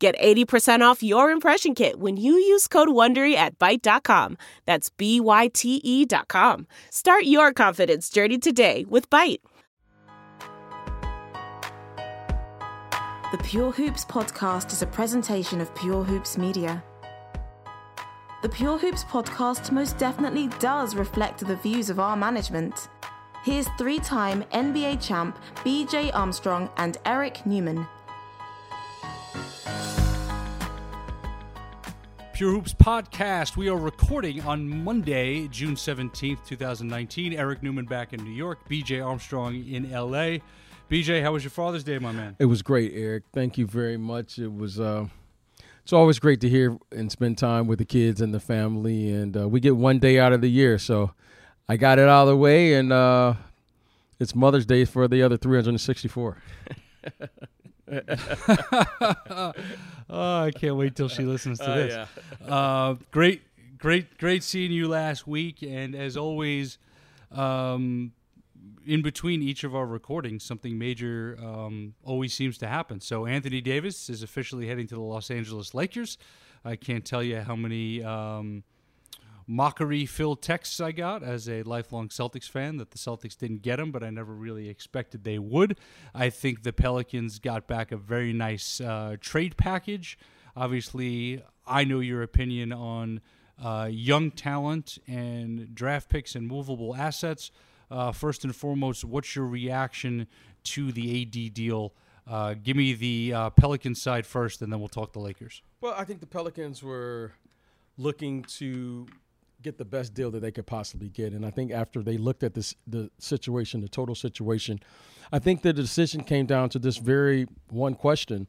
[0.00, 4.38] Get 80% off your impression kit when you use code WONDERY at Byte.com.
[4.64, 6.66] That's B-Y-T-E dot com.
[6.90, 9.40] Start your confidence journey today with Byte.
[13.30, 16.82] The Pure Hoops podcast is a presentation of Pure Hoops Media.
[18.40, 22.88] The Pure Hoops podcast most definitely does reflect the views of our management.
[23.44, 27.86] Here's three time NBA champ BJ Armstrong and Eric Newman.
[32.40, 33.58] Pure Hoops podcast.
[33.58, 37.34] We are recording on Monday, June 17th, 2019.
[37.34, 40.38] Eric Newman back in New York, BJ Armstrong in LA.
[40.90, 42.36] BJ, how was your Father's Day, my man?
[42.38, 43.24] It was great, Eric.
[43.34, 44.38] Thank you very much.
[44.38, 45.08] It was uh
[45.82, 49.36] it's always great to hear and spend time with the kids and the family and
[49.36, 51.12] uh, we get one day out of the year, so
[51.68, 53.34] I got it out of the way and uh
[54.18, 56.38] it's Mother's Day for the other 364.
[60.08, 62.08] oh, I can't wait till she listens to Uh, this.
[62.48, 63.42] Uh, great,
[63.78, 66.78] great, great seeing you last week, and as always,
[67.32, 68.12] um,
[68.86, 73.00] in between each of our recordings, something major um, always seems to happen.
[73.00, 76.18] So Anthony Davis is officially heading to the Los Angeles Lakers.
[76.64, 78.02] I can't tell you how many.
[78.02, 78.64] Um,
[79.50, 83.80] mockery filled texts I got as a lifelong Celtics fan that the Celtics didn't get
[83.80, 85.76] him, but I never really expected they would.
[86.14, 90.16] I think the Pelicans got back a very nice uh, trade package.
[90.56, 93.20] Obviously, I know your opinion on
[93.60, 97.50] uh, young talent and draft picks and movable assets.
[97.90, 100.28] Uh, first and foremost, what's your reaction
[100.62, 101.92] to the AD deal?
[102.24, 105.60] Uh, give me the uh, Pelican side first, and then we'll talk the Lakers.
[105.80, 107.32] Well, I think the Pelicans were
[107.98, 109.08] looking to
[109.62, 111.32] get the best deal that they could possibly get.
[111.32, 114.80] And I think after they looked at this the situation, the total situation,
[115.32, 118.46] I think the decision came down to this very one question.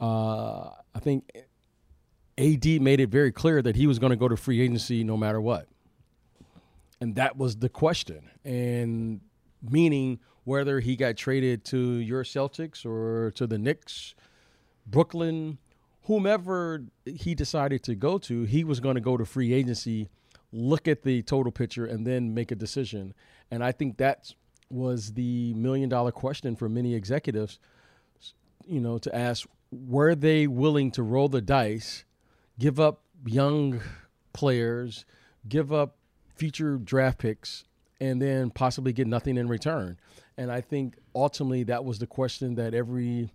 [0.00, 1.30] Uh, I think
[2.38, 5.16] AD made it very clear that he was going to go to free agency no
[5.16, 5.68] matter what.
[7.00, 8.30] And that was the question.
[8.44, 9.20] And
[9.62, 14.14] meaning whether he got traded to your Celtics or to the Knicks,
[14.86, 15.58] Brooklyn,
[16.02, 20.10] whomever he decided to go to, he was going to go to free agency,
[20.54, 23.12] look at the total picture, and then make a decision.
[23.50, 24.32] And I think that
[24.70, 27.58] was the million dollar question for many executives,
[28.66, 32.04] you know, to ask were they willing to roll the dice,
[32.58, 33.80] give up young
[34.32, 35.04] players,
[35.48, 35.96] give up
[36.36, 37.64] future draft picks,
[38.00, 39.98] and then possibly get nothing in return.
[40.36, 43.30] And I think ultimately that was the question that every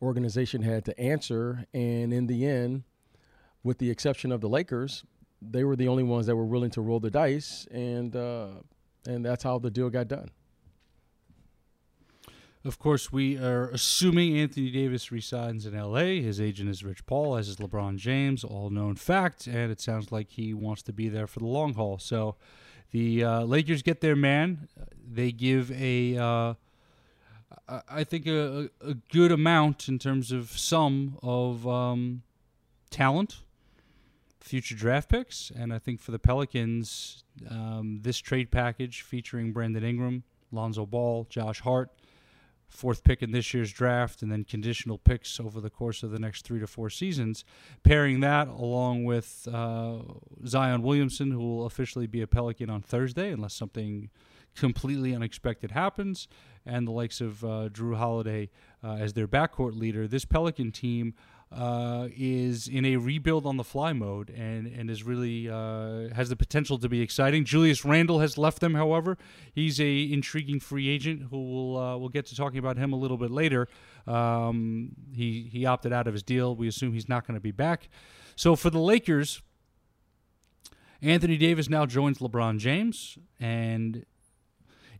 [0.00, 1.66] organization had to answer.
[1.72, 2.84] And in the end,
[3.62, 5.04] with the exception of the Lakers,
[5.40, 8.48] they were the only ones that were willing to roll the dice, and uh,
[9.06, 10.30] and that's how the deal got done.
[12.64, 16.20] Of course, we are assuming Anthony Davis resigns in LA.
[16.20, 20.10] His agent is Rich Paul, as is LeBron James, all known fact, and it sounds
[20.10, 21.98] like he wants to be there for the long haul.
[21.98, 22.34] So
[22.90, 24.68] the uh, Lakers get their man.
[25.10, 26.54] They give a, uh,
[27.88, 32.22] I- think, a, a good amount in terms of sum of um,
[32.90, 33.36] talent,
[34.48, 39.84] future draft picks, and I think for the Pelicans, um, this trade package featuring Brandon
[39.84, 41.90] Ingram, Lonzo Ball, Josh Hart,
[42.68, 46.18] fourth pick in this year's draft, and then conditional picks over the course of the
[46.18, 47.44] next three to four seasons.
[47.82, 49.98] Pairing that along with uh,
[50.46, 54.10] Zion Williamson, who will officially be a Pelican on Thursday, unless something
[54.54, 56.26] completely unexpected happens,
[56.66, 58.50] and the likes of uh, Jrue Holiday
[58.82, 60.08] uh, as their backcourt leader.
[60.08, 61.14] This Pelican team
[61.50, 66.28] uh, is in a rebuild on the fly mode and and is really uh, has
[66.28, 67.44] the potential to be exciting.
[67.44, 69.16] Julius Randle has left them, however.
[69.54, 72.96] He's a intriguing free agent who will uh, we'll get to talking about him a
[72.96, 73.68] little bit later.
[74.06, 76.54] Um, he he opted out of his deal.
[76.54, 77.88] We assume he's not going to be back.
[78.36, 79.42] So for the Lakers,
[81.00, 84.04] Anthony Davis now joins LeBron James, and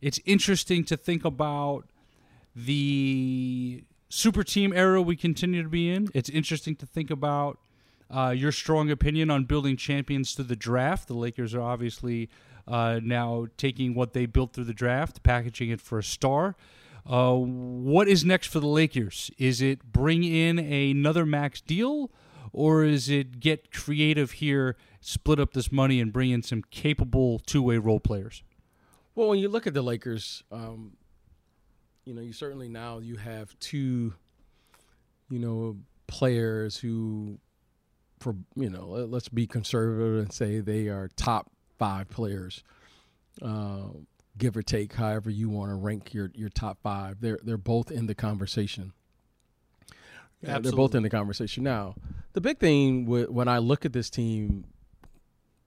[0.01, 1.89] it's interesting to think about
[2.55, 6.09] the super team era we continue to be in.
[6.13, 7.59] It's interesting to think about
[8.09, 11.07] uh, your strong opinion on building champions through the draft.
[11.07, 12.29] The Lakers are obviously
[12.67, 16.55] uh, now taking what they built through the draft, packaging it for a star.
[17.05, 19.31] Uh, what is next for the Lakers?
[19.37, 22.11] Is it bring in another max deal,
[22.51, 27.39] or is it get creative here, split up this money, and bring in some capable
[27.39, 28.43] two way role players?
[29.15, 30.93] Well, when you look at the Lakers, um,
[32.09, 34.15] you know, you certainly now you have two,
[35.29, 35.77] you know,
[36.07, 37.37] players who,
[38.19, 42.63] for you know, let's be conservative and say they are top five players,
[43.43, 43.89] uh,
[44.39, 47.21] give or take, however you want to rank your your top five.
[47.21, 48.91] They're they're both in the conversation.
[50.41, 51.93] Yeah, they're both in the conversation now.
[52.33, 54.65] The big thing when I look at this team,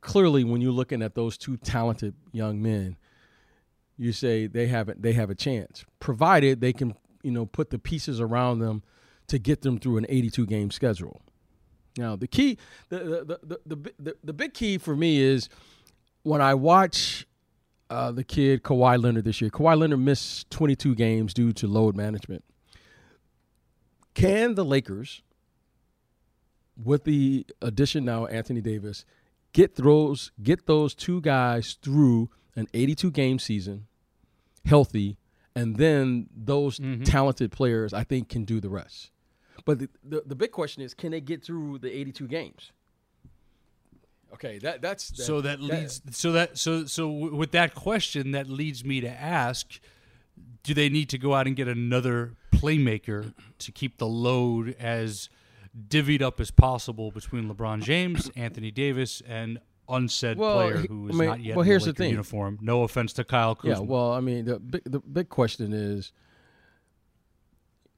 [0.01, 2.97] clearly, when you're looking at those two talented young men,
[3.97, 7.71] you say they have a, they have a chance, provided they can you know put
[7.71, 8.83] the pieces around them
[9.29, 11.23] to get them through an 82 game schedule.
[11.97, 12.59] Now the key,
[12.89, 15.49] the the the the, the, the big key for me is
[16.23, 17.27] when I watch
[17.91, 19.51] uh, the kid Kawhi Leonard this year.
[19.51, 22.43] Kawhi Leonard missed 22 games due to load management.
[24.15, 25.23] Can the Lakers,
[26.83, 29.05] with the addition now Anthony Davis,
[29.53, 33.87] get those get those two guys through an 82 game season,
[34.65, 35.17] healthy,
[35.55, 37.05] and then those mm-hmm.
[37.05, 39.11] talented players I think can do the rest.
[39.65, 42.73] But the, the, the big question is, can they get through the 82 games?
[44.35, 48.31] Okay, that that's that, so that, that leads so that so so with that question
[48.31, 49.79] that leads me to ask
[50.63, 55.29] do they need to go out and get another playmaker to keep the load as
[55.89, 59.59] divvied up as possible between LeBron James, Anthony Davis, and
[59.89, 62.11] unsaid well, player who is I mean, not yet well, here's the, thing.
[62.11, 62.59] uniform.
[62.61, 63.75] No offense to Kyle Kuzma.
[63.75, 66.13] Yeah, well, I mean, the big, the big question is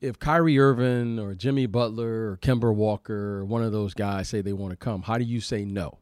[0.00, 4.40] if Kyrie Irving or Jimmy Butler or Kemba Walker or one of those guys say
[4.40, 5.98] they want to come, how do you say no?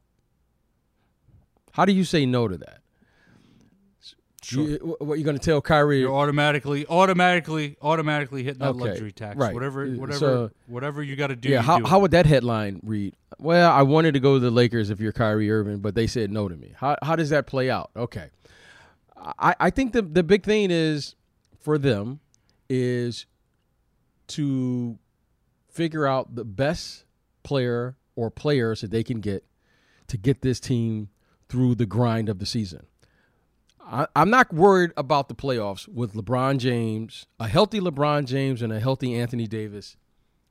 [1.72, 2.81] How do you say no to that?
[4.44, 4.68] Sure.
[4.68, 6.00] You, what you going to tell Kyrie?
[6.00, 8.90] You're automatically, automatically, automatically hitting that okay.
[8.90, 9.36] luxury tax.
[9.36, 9.54] Right.
[9.54, 11.48] Whatever, uh, whatever, so, whatever you got to do.
[11.48, 11.62] Yeah.
[11.62, 13.14] How, do how would that headline read?
[13.38, 16.30] Well, I wanted to go to the Lakers if you're Kyrie Irving, but they said
[16.30, 16.72] no to me.
[16.76, 17.90] How how does that play out?
[17.96, 18.30] Okay.
[19.16, 21.14] I, I think the the big thing is
[21.60, 22.20] for them
[22.68, 23.26] is
[24.28, 24.98] to
[25.68, 27.04] figure out the best
[27.42, 29.44] player or players that they can get
[30.08, 31.08] to get this team
[31.48, 32.86] through the grind of the season.
[33.92, 37.26] I, am not worried about the playoffs with LeBron James.
[37.38, 39.98] A healthy LeBron James and a healthy Anthony Davis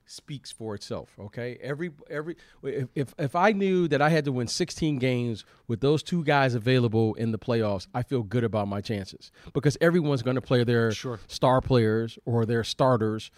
[0.06, 1.16] speaks for itself.
[1.20, 5.44] Okay, every every if, if if I knew that I had to win 16 games
[5.68, 9.76] with those two guys available in the playoffs, I feel good about my chances because
[9.82, 11.20] everyone's going to play their sure.
[11.28, 13.32] star players or their starters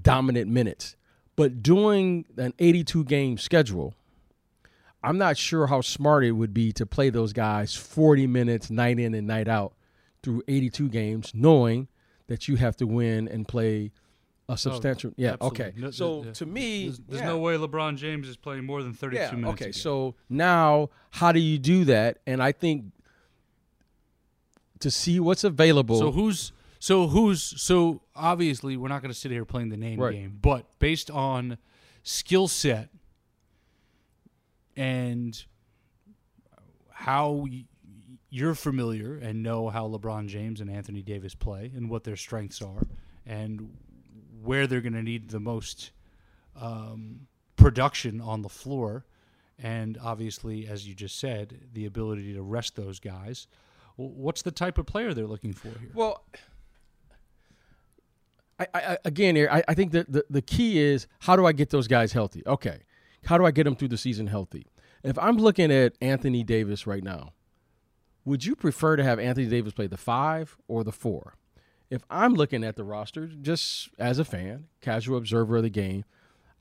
[0.00, 0.96] dominant minutes.
[1.36, 3.94] But doing an 82 game schedule
[5.04, 8.98] I'm not sure how smart it would be to play those guys 40 minutes night
[8.98, 9.74] in and night out
[10.22, 11.88] through 82 games, knowing
[12.26, 13.92] that you have to win and play
[14.48, 15.10] a oh, substantial.
[15.10, 15.32] Oh, yeah.
[15.34, 15.64] Absolutely.
[15.64, 15.74] Okay.
[15.76, 17.28] No, so to me, there's, there's yeah.
[17.28, 19.62] no way LeBron James is playing more than 32 yeah, minutes.
[19.62, 19.72] Okay.
[19.72, 22.18] So now, how do you do that?
[22.26, 22.86] And I think
[24.80, 25.98] to see what's available.
[25.98, 29.98] So who's so who's so obviously we're not going to sit here playing the name
[30.00, 30.12] right.
[30.12, 31.58] game, but based on
[32.02, 32.90] skill set
[34.76, 35.44] and
[36.90, 37.46] how
[38.30, 42.60] you're familiar and know how LeBron James and Anthony Davis play and what their strengths
[42.60, 42.82] are
[43.26, 43.76] and
[44.42, 45.92] where they're going to need the most
[46.60, 49.04] um, production on the floor.
[49.58, 53.46] And obviously, as you just said, the ability to rest those guys.
[53.96, 55.90] What's the type of player they're looking for here?
[55.94, 56.24] Well,
[58.58, 61.52] I, I, again, here, I, I think that the, the key is how do I
[61.52, 62.42] get those guys healthy?
[62.46, 62.80] Okay.
[63.26, 64.66] How do I get him through the season healthy?
[65.02, 67.32] If I'm looking at Anthony Davis right now,
[68.24, 71.34] would you prefer to have Anthony Davis play the five or the four?
[71.90, 76.04] If I'm looking at the roster, just as a fan, casual observer of the game,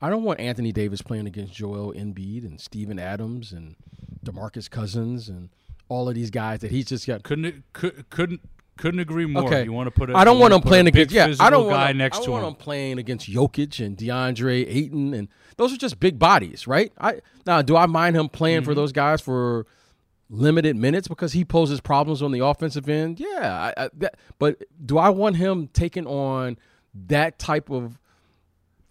[0.02, 3.78] I don't want Anthony Davis playing against Joel Embiid and Steven Adams and
[4.26, 5.50] DeMarcus Cousins and
[5.88, 7.24] all of these guys that he's just got.
[7.24, 8.42] Couldn't could, couldn't
[8.78, 9.44] couldn't agree more.
[9.46, 9.64] Okay.
[9.64, 11.34] You want to put a, I don't want him playing against yeah.
[11.40, 12.50] I don't want next I to want him.
[12.50, 15.28] him playing against Jokic and DeAndre Ayton and
[15.58, 16.92] those are just big bodies, right?
[17.00, 18.66] I now do I mind him playing mm-hmm.
[18.66, 19.68] for those guys for
[20.30, 23.20] limited minutes because he poses problems on the offensive end?
[23.20, 26.58] Yeah, I, I, that, but do I want him taking on
[27.08, 28.00] that type of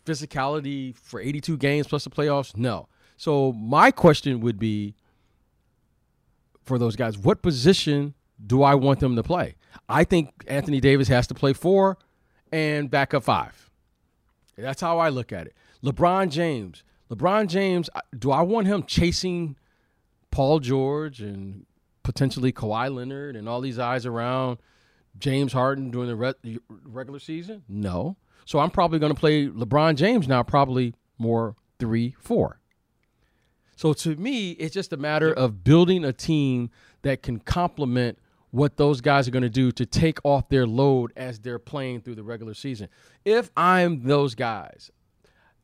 [0.05, 2.57] physicality for 82 games plus the playoffs?
[2.57, 2.89] No.
[3.17, 4.95] So my question would be
[6.65, 9.57] for those guys, what position do I want them to play?
[9.88, 11.99] I think Anthony Davis has to play four
[12.50, 13.71] and back up five.
[14.57, 15.55] That's how I look at it.
[15.83, 16.85] LeBron James.
[17.11, 19.57] LeBron James, do I want him chasing
[20.31, 21.67] Paul George and
[22.02, 24.59] potentially Kawhi Leonard and all these eyes around
[25.19, 27.64] James Harden during the re- regular season?
[27.69, 28.17] No.
[28.45, 32.61] So I'm probably going to play LeBron James now, probably more three, four.
[33.76, 36.71] So to me, it's just a matter of building a team
[37.02, 38.19] that can complement
[38.52, 42.02] what those guys are going to do to take off their load as they're playing
[42.02, 42.88] through the regular season.
[43.25, 44.90] If I'm those guys,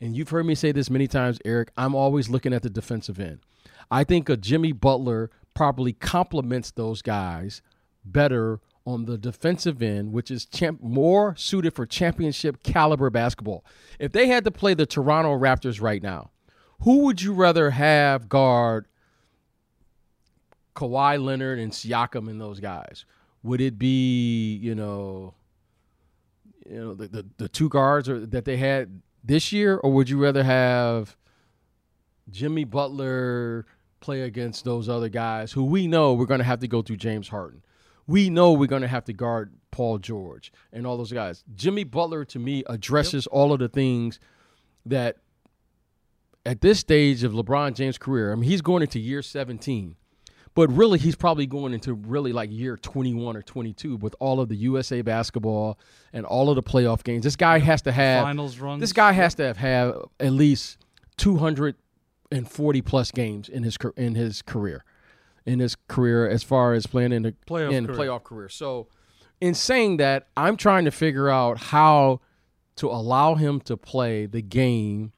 [0.00, 3.21] and you've heard me say this many times, Eric, I'm always looking at the defensive
[3.21, 3.40] end.
[3.90, 7.62] I think a Jimmy Butler probably complements those guys
[8.04, 13.64] better on the defensive end, which is champ- more suited for championship caliber basketball.
[13.99, 16.30] If they had to play the Toronto Raptors right now,
[16.83, 18.87] who would you rather have guard
[20.78, 23.04] Kawhi Leonard and Siakam and those guys?
[23.42, 25.35] Would it be, you know,
[26.68, 30.08] you know, the, the, the two guards or, that they had this year, or would
[30.08, 31.16] you rather have
[32.30, 33.66] Jimmy Butler
[34.00, 36.99] play against those other guys who we know we're going to have to go through
[36.99, 37.64] James Harden?
[38.06, 41.42] We know we're going to have to guard Paul George and all those guys.
[41.56, 43.32] Jimmy Butler, to me, addresses yep.
[43.32, 44.20] all of the things
[44.87, 45.16] that
[46.47, 49.97] at this stage of LeBron James' career, I mean, he's going into year 17
[50.59, 54.49] but really he's probably going into really like year 21 or 22 with all of
[54.49, 55.79] the USA basketball
[56.12, 57.23] and all of the playoff games.
[57.23, 58.81] This guy has to have finals runs.
[58.81, 60.79] This guy has to have had at least
[61.19, 64.85] 240 plus games in his in his career.
[65.47, 67.97] In his career as far as playing in the playoff in career.
[67.97, 68.49] playoff career.
[68.49, 68.88] So
[69.41, 72.21] in saying that, I'm trying to figure out how
[72.79, 75.12] to allow him to play the game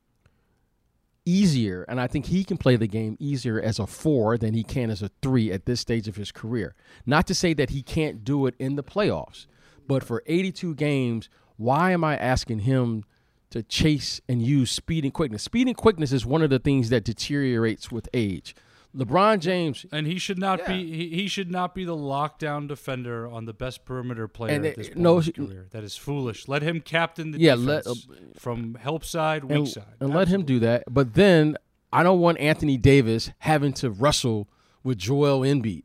[1.30, 4.64] easier, and I think he can play the game easier as a four than he
[4.64, 6.75] can as a three at this stage of his career.
[7.06, 9.46] Not to say that he can't do it in the playoffs,
[9.87, 13.04] but for 82 games, why am I asking him
[13.50, 15.42] to chase and use speed and quickness?
[15.42, 18.54] Speed and quickness is one of the things that deteriorates with age.
[18.97, 20.68] LeBron James, and he should not yeah.
[20.68, 24.66] be he, he, should not be the lockdown defender on the best perimeter player and
[24.66, 25.68] at this point no, in his career.
[25.70, 26.49] That is foolish.
[26.49, 30.12] Let him captain the yeah, defense let, uh, from help side, weak and, side, and
[30.12, 30.85] let him do that.
[30.88, 31.56] But then
[31.92, 34.49] I don't want Anthony Davis having to wrestle
[34.82, 35.85] with Joel Embiid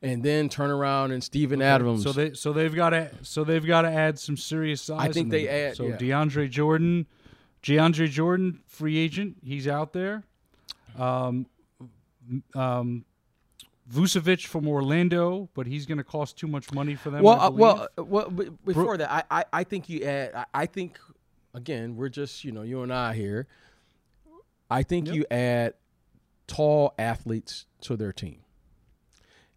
[0.00, 1.68] and then turn around and Steven okay.
[1.68, 2.02] Adams.
[2.02, 5.00] So they so they've got to so they've got to add some serious size.
[5.00, 5.96] I think they add so yeah.
[5.96, 7.06] DeAndre Jordan,
[7.62, 9.36] DeAndre Jordan, free agent.
[9.44, 10.22] He's out there.
[10.98, 11.46] Um,
[12.54, 13.04] um,
[13.92, 17.22] Vucevic from Orlando, but he's going to cost too much money for them.
[17.22, 18.30] Well, uh, well, uh, well.
[18.30, 20.34] Before Bro- that, I, I, I, think you add.
[20.34, 20.98] I, I, think
[21.54, 23.46] again, we're just you know you and I here.
[24.70, 25.16] I think yep.
[25.16, 25.74] you add
[26.46, 28.40] tall athletes to their team,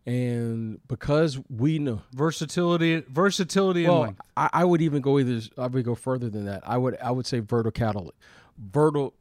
[0.06, 3.86] and because we know versatility, versatility.
[3.86, 5.42] Well, I, I, would even go either.
[5.58, 6.64] I would go further than that.
[6.66, 8.12] I would I would say verticality,
[8.58, 9.14] vertical.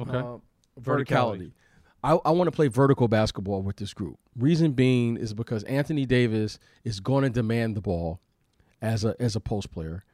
[0.00, 0.16] Okay.
[0.16, 0.38] Uh,
[0.80, 1.06] verticality.
[1.06, 1.52] verticality.
[2.04, 4.18] I, I want to play vertical basketball with this group.
[4.36, 8.20] Reason being is because Anthony Davis is going to demand the ball
[8.82, 10.04] as a as a post player,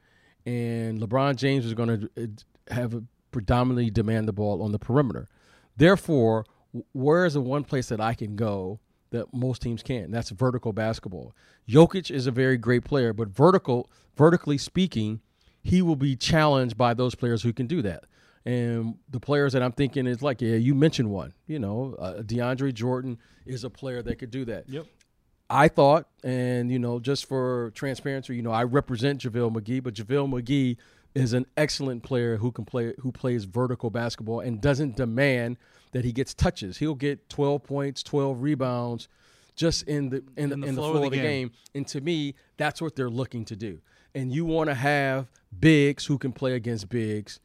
[0.45, 4.79] and LeBron James is going to uh, have a predominantly demand the ball on the
[4.79, 5.27] perimeter.
[5.75, 6.45] Therefore,
[6.93, 8.79] where is the one place that I can go
[9.09, 10.11] that most teams can't?
[10.11, 11.35] That's vertical basketball.
[11.67, 15.19] Jokic is a very great player, but vertical, vertically speaking,
[15.61, 18.05] he will be challenged by those players who can do that.
[18.45, 21.33] And the players that I'm thinking is like, yeah, you mentioned one.
[21.47, 24.67] You know, uh, DeAndre Jordan is a player that could do that.
[24.67, 24.85] Yep.
[25.49, 29.93] I thought, and you know, just for transparency, you know, I represent JaVale McGee, but
[29.93, 30.77] JaVale McGee
[31.13, 35.57] is an excellent player who can play, who plays vertical basketball and doesn't demand
[35.91, 36.77] that he gets touches.
[36.77, 39.09] He'll get 12 points, 12 rebounds,
[39.55, 41.25] just in the in, in the, in the flow, flow, of the, game.
[41.25, 41.51] game.
[41.75, 43.81] And to me, that's what they're looking to do.
[44.15, 45.27] And you want to have
[45.59, 47.39] bigs who can play against bigs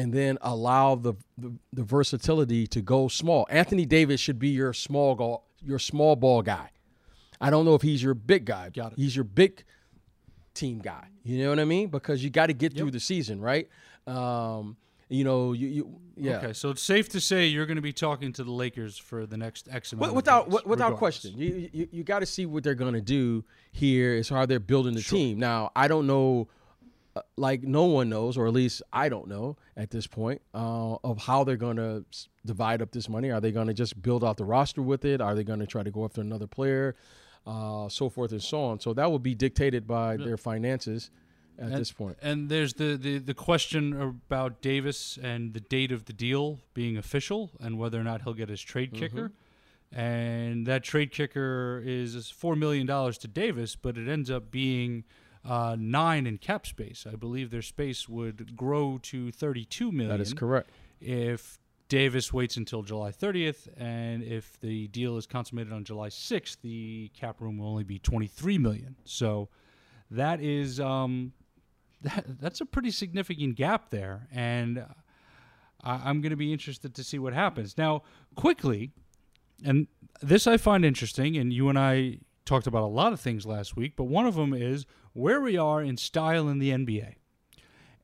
[0.00, 3.46] and then allow the, the, the versatility to go small.
[3.50, 6.70] Anthony Davis should be your small ball, your small ball guy.
[7.38, 8.70] I don't know if he's your big guy.
[8.96, 9.62] He's your big
[10.54, 11.08] team guy.
[11.22, 11.88] You know what I mean?
[11.88, 12.80] Because you got to get yep.
[12.80, 13.68] through the season, right?
[14.06, 14.78] Um,
[15.10, 16.38] you know, you, you, yeah.
[16.38, 19.26] Okay, so it's safe to say you're going to be talking to the Lakers for
[19.26, 20.14] the next X amount.
[20.14, 23.44] Without days, without question, you you, you got to see what they're going to do
[23.72, 25.18] here as how they're building the sure.
[25.18, 25.38] team.
[25.38, 26.48] Now, I don't know
[27.36, 31.18] like no one knows, or at least I don't know at this point, uh, of
[31.18, 32.04] how they're going to
[32.44, 33.30] divide up this money.
[33.30, 35.20] Are they going to just build out the roster with it?
[35.20, 36.96] Are they going to try to go after another player,
[37.46, 38.80] uh, so forth and so on?
[38.80, 40.24] So that will be dictated by yeah.
[40.24, 41.10] their finances
[41.58, 42.16] at and, this point.
[42.22, 46.96] And there's the, the the question about Davis and the date of the deal being
[46.96, 49.00] official, and whether or not he'll get his trade mm-hmm.
[49.00, 49.32] kicker.
[49.92, 55.04] And that trade kicker is four million dollars to Davis, but it ends up being
[55.44, 57.06] uh, nine in cap space.
[57.10, 60.08] I believe their space would grow to 32 million.
[60.08, 60.70] That is correct.
[61.00, 66.58] If Davis waits until July 30th, and if the deal is consummated on July 6th,
[66.62, 68.96] the cap room will only be 23 million.
[69.04, 69.48] So
[70.10, 71.32] that is um,
[72.02, 74.84] that, that's a pretty significant gap there, and
[75.82, 77.76] I, I'm going to be interested to see what happens.
[77.76, 78.02] Now,
[78.34, 78.92] quickly,
[79.64, 79.88] and
[80.22, 82.18] this I find interesting, and you and I
[82.50, 85.56] talked about a lot of things last week, but one of them is where we
[85.56, 87.14] are in style in the NBA.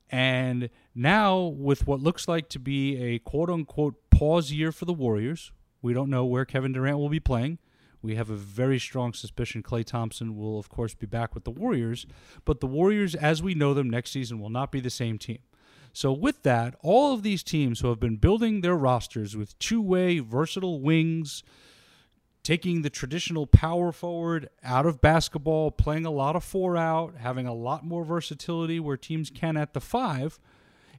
[0.08, 4.92] And now, with what looks like to be a quote unquote pause year for the
[4.92, 5.50] Warriors,
[5.82, 7.58] we don't know where Kevin Durant will be playing.
[8.00, 11.50] We have a very strong suspicion Klay Thompson will, of course, be back with the
[11.50, 12.06] Warriors.
[12.44, 15.40] But the Warriors, as we know them next season, will not be the same team.
[15.92, 19.82] So, with that, all of these teams who have been building their rosters with two
[19.82, 21.42] way, versatile wings,
[22.46, 27.44] taking the traditional power forward out of basketball, playing a lot of four out, having
[27.44, 30.38] a lot more versatility where teams can at the five.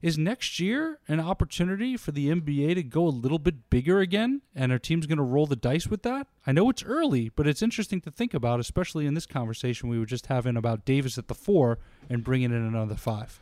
[0.02, 4.42] Is next year an opportunity for the NBA to go a little bit bigger again?
[4.54, 6.26] And are teams going to roll the dice with that?
[6.46, 9.98] I know it's early, but it's interesting to think about, especially in this conversation we
[9.98, 11.78] were just having about Davis at the four
[12.10, 13.40] and bringing in another five.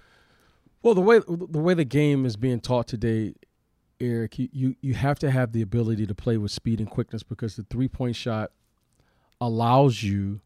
[0.80, 3.34] Well, the way the way the game is being taught today,
[4.00, 7.56] Eric, you, you, have to have the ability to play with speed and quickness because
[7.56, 8.50] the three point shot
[9.40, 10.40] allows you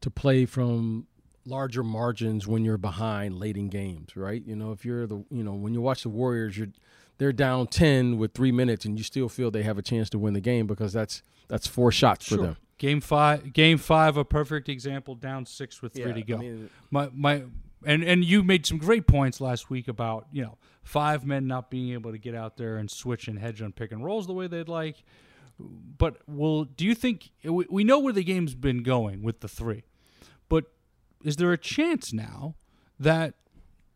[0.00, 1.06] to play from
[1.46, 4.42] larger margins when you're behind late in games, right?
[4.44, 6.68] You know, if you're the you know, when you watch the Warriors, you're
[7.18, 10.18] they're down ten with three minutes and you still feel they have a chance to
[10.18, 12.38] win the game because that's that's four shots sure.
[12.38, 12.56] for them.
[12.76, 16.34] Game five game five, a perfect example, down six with three yeah, to go.
[16.36, 17.42] I mean, my my
[17.86, 21.70] and and you made some great points last week about you know five men not
[21.70, 24.32] being able to get out there and switch and hedge on pick and rolls the
[24.32, 25.02] way they'd like.
[25.58, 29.48] But will do you think we, we know where the game's been going with the
[29.48, 29.84] three,
[30.48, 30.64] but
[31.24, 32.54] is there a chance now
[32.98, 33.34] that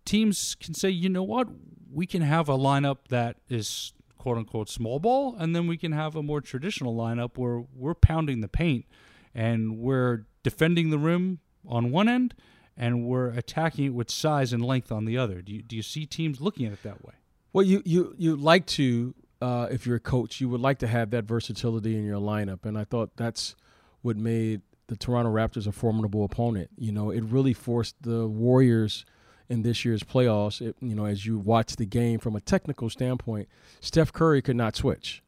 [0.05, 1.49] teams can say, you know what,
[1.93, 5.93] we can have a lineup that is quote unquote small ball, and then we can
[5.93, 8.87] have a more traditional lineup where we're pounding the paint
[9.35, 12.35] and we're defending the rim on one end
[12.79, 15.43] and we're attacking it with size and length on the other.
[15.43, 17.15] Do you, do you see teams looking at it that way?
[17.53, 20.87] Well, you you you like to uh, if you're a coach, you would like to
[20.87, 23.57] have that versatility in your lineup, and I thought that's
[24.03, 26.71] what made the Toronto Raptors a formidable opponent.
[26.77, 29.05] You know, it really forced the Warriors
[29.49, 30.61] in this year's playoffs.
[30.61, 33.49] It, you know, as you watch the game from a technical standpoint,
[33.81, 35.23] Steph Curry could not switch.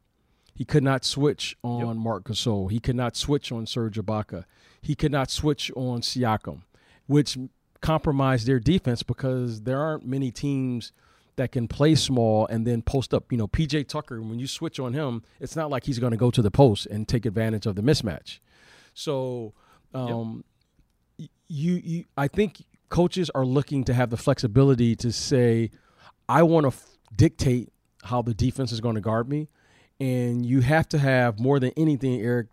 [0.53, 1.95] He could not switch on yep.
[1.95, 2.69] Marc Gasol.
[2.69, 4.45] He could not switch on Serge Ibaka.
[4.81, 6.61] He could not switch on Siakam
[7.11, 7.37] which
[7.81, 10.93] compromised their defense because there aren't many teams
[11.35, 13.31] that can play small and then post up.
[13.31, 16.17] You know, PJ Tucker, when you switch on him, it's not like he's going to
[16.17, 18.39] go to the post and take advantage of the mismatch.
[18.93, 19.53] So,
[19.93, 20.45] um,
[21.17, 21.29] yep.
[21.49, 25.71] you, you, I think coaches are looking to have the flexibility to say,
[26.29, 29.49] I want to f- dictate how the defense is going to guard me.
[29.99, 32.47] And you have to have more than anything, Eric,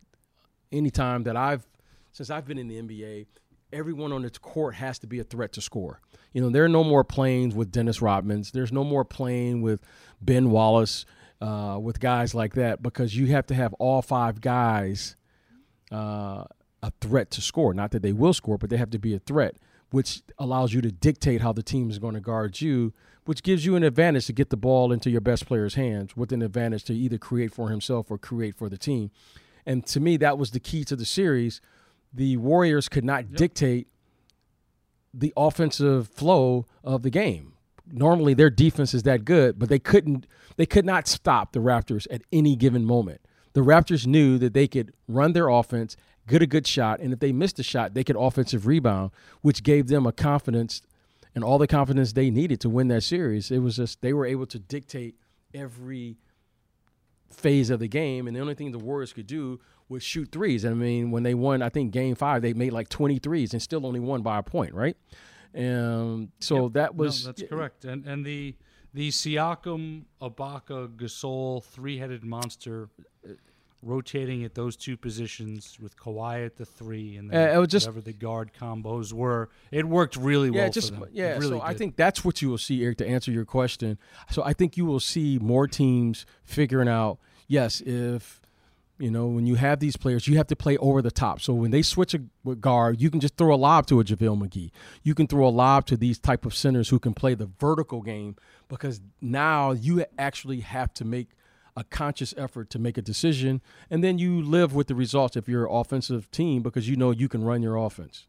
[0.72, 1.64] anytime that I've,
[2.10, 3.26] since I've been in the NBA,
[3.72, 6.00] everyone on its court has to be a threat to score.
[6.32, 8.52] You know, there are no more playing with Dennis Rodmans.
[8.52, 9.82] There's no more playing with
[10.20, 11.04] Ben Wallace,
[11.40, 15.16] uh, with guys like that, because you have to have all five guys
[15.92, 16.44] uh,
[16.82, 17.74] a threat to score.
[17.74, 19.56] Not that they will score, but they have to be a threat,
[19.90, 22.92] which allows you to dictate how the team is going to guard you,
[23.24, 26.32] which gives you an advantage to get the ball into your best player's hands, with
[26.32, 29.10] an advantage to either create for himself or create for the team.
[29.64, 31.60] And to me, that was the key to the series
[32.12, 33.36] the Warriors could not yep.
[33.36, 33.88] dictate
[35.12, 37.54] the offensive flow of the game.
[37.90, 42.06] Normally their defense is that good, but they couldn't they could not stop the Raptors
[42.10, 43.20] at any given moment.
[43.54, 47.20] The Raptors knew that they could run their offense, get a good shot, and if
[47.20, 50.82] they missed a shot, they could offensive rebound, which gave them a confidence
[51.34, 53.50] and all the confidence they needed to win that series.
[53.50, 55.14] It was just they were able to dictate
[55.54, 56.18] every
[57.30, 60.64] phase of the game, and the only thing the Warriors could do would shoot threes.
[60.64, 63.62] I mean, when they won, I think game five, they made like 20 threes and
[63.62, 64.96] still only won by a point, right?
[65.56, 66.72] Um, so yep.
[66.74, 67.48] that was no, that's yeah.
[67.48, 67.84] correct.
[67.84, 68.54] And and the
[68.94, 72.88] the Siakam, Ibaka, Gasol three-headed monster
[73.82, 78.00] rotating at those two positions with Kawhi at the three and then uh, just, whatever
[78.00, 79.50] the guard combos were.
[79.70, 80.58] It worked really well.
[80.58, 80.70] yeah, well.
[80.70, 81.62] Just, Yeah, really so did.
[81.62, 83.98] I think that's what you will see, Eric, to answer your question.
[84.30, 88.40] So I think you will see more teams figuring out, yes, if
[88.98, 91.40] you know, when you have these players, you have to play over the top.
[91.40, 92.18] So when they switch a
[92.54, 94.70] guard, you can just throw a lob to a JaVale McGee.
[95.02, 98.02] You can throw a lob to these type of centers who can play the vertical
[98.02, 98.36] game
[98.68, 101.28] because now you actually have to make
[101.76, 105.48] a conscious effort to make a decision, and then you live with the results if
[105.48, 108.26] you're an offensive team because you know you can run your offense.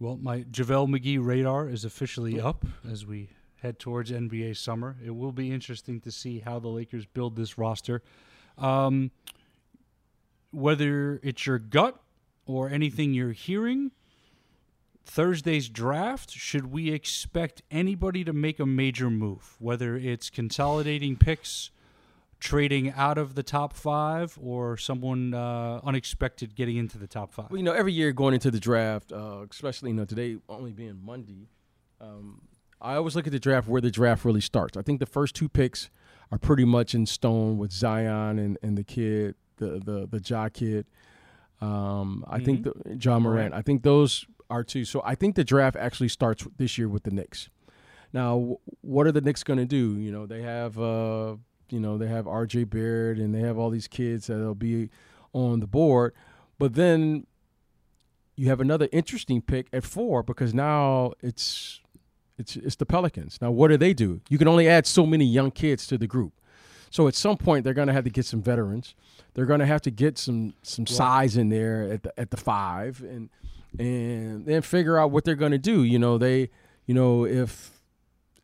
[0.00, 3.28] Well, my JaVale McGee radar is officially up as we
[3.60, 4.96] head towards NBA summer.
[5.04, 8.02] It will be interesting to see how the Lakers build this roster.
[8.58, 9.10] Um,
[10.50, 12.00] whether it's your gut
[12.46, 13.92] or anything you're hearing,
[15.04, 21.70] Thursday's draft, should we expect anybody to make a major move, whether it's consolidating picks,
[22.38, 27.50] trading out of the top five, or someone uh, unexpected getting into the top five?
[27.50, 30.72] Well, you know, every year going into the draft, uh, especially you know today only
[30.72, 31.48] being Monday,
[32.00, 32.42] um,
[32.80, 34.76] I always look at the draft where the draft really starts.
[34.76, 35.90] I think the first two picks
[36.32, 40.48] are pretty much in stone with Zion and, and the kid, the the the Ja
[40.48, 40.86] kid.
[41.60, 42.44] Um, I mm-hmm.
[42.44, 43.54] think the, Ja Morant.
[43.54, 44.86] I think those are two.
[44.86, 47.50] So I think the draft actually starts this year with the Knicks.
[48.14, 49.98] Now, what are the Knicks going to do?
[49.98, 51.36] You know, they have uh,
[51.68, 52.64] you know they have R.J.
[52.64, 54.88] Barrett and they have all these kids that'll be
[55.34, 56.14] on the board,
[56.58, 57.26] but then
[58.36, 61.81] you have another interesting pick at four because now it's
[62.38, 63.38] it's it's the Pelicans.
[63.40, 64.20] Now, what do they do?
[64.28, 66.32] You can only add so many young kids to the group.
[66.90, 68.94] So at some point, they're going to have to get some veterans.
[69.34, 72.36] They're going to have to get some some size in there at the at the
[72.36, 73.30] five, and
[73.78, 75.84] and then figure out what they're going to do.
[75.84, 76.50] You know, they,
[76.86, 77.82] you know, if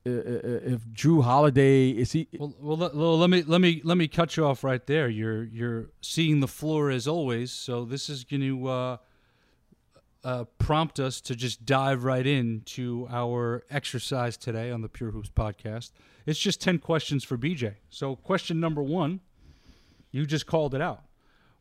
[0.04, 2.28] if Jrue Holiday is he?
[2.38, 5.08] Well, well, well, let me let me let me cut you off right there.
[5.08, 8.96] You're you're seeing the floor as always, so this is going to uh,
[10.24, 15.30] uh, prompt us to just dive right into our exercise today on the Pure Hoops
[15.30, 15.92] podcast.
[16.26, 17.76] It's just 10 questions for BJ.
[17.88, 19.20] So, question number one,
[20.10, 21.04] you just called it out.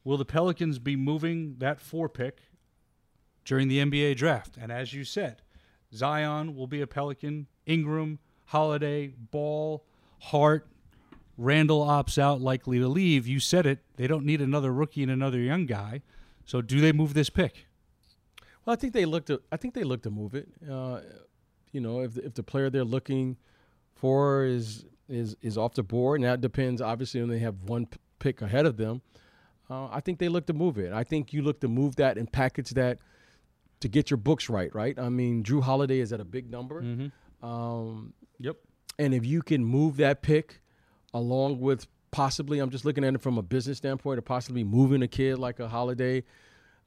[0.03, 2.39] Will the Pelicans be moving that four pick
[3.45, 4.57] during the NBA draft?
[4.59, 5.41] And as you said,
[5.93, 9.83] Zion will be a Pelican, Ingram, Holiday, Ball,
[10.19, 10.67] Hart,
[11.37, 13.27] Randle opts out, likely to leave.
[13.27, 13.79] You said it.
[13.95, 16.01] They don't need another rookie and another young guy.
[16.45, 17.66] So, do they move this pick?
[18.67, 19.27] Well, I think they looked.
[19.27, 20.49] To, I think they look to move it.
[20.69, 20.99] Uh,
[21.71, 23.37] you know, if the, if the player they're looking
[23.95, 27.85] for is is is off the board, and that depends obviously when they have one
[27.85, 29.01] p- pick ahead of them.
[29.69, 30.91] Uh, I think they look to move it.
[30.91, 32.99] I think you look to move that and package that
[33.79, 34.73] to get your books right.
[34.75, 34.99] Right.
[34.99, 36.81] I mean, Jrue Holiday is at a big number.
[36.81, 37.45] Mm-hmm.
[37.45, 38.57] Um, yep.
[38.99, 40.61] And if you can move that pick
[41.13, 45.03] along with possibly, I'm just looking at it from a business standpoint, or possibly moving
[45.03, 46.23] a kid like a Holiday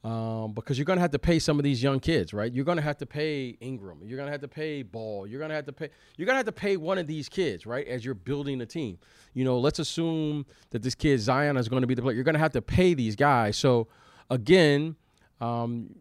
[0.02, 2.50] um, because you're going to have to pay some of these young kids, right?
[2.50, 3.98] You're going to have to pay Ingram.
[4.02, 5.26] You're going to have to pay Ball.
[5.26, 5.90] You're going to have to pay.
[6.16, 7.86] You're going to have to pay one of these kids, right?
[7.86, 8.98] As you're building a team,
[9.34, 9.58] you know.
[9.58, 12.14] Let's assume that this kid Zion is going to be the player.
[12.14, 13.58] You're going to have to pay these guys.
[13.58, 13.88] So,
[14.30, 14.96] again,
[15.40, 15.96] um,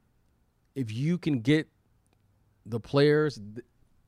[0.75, 1.67] if you can get
[2.65, 3.39] the players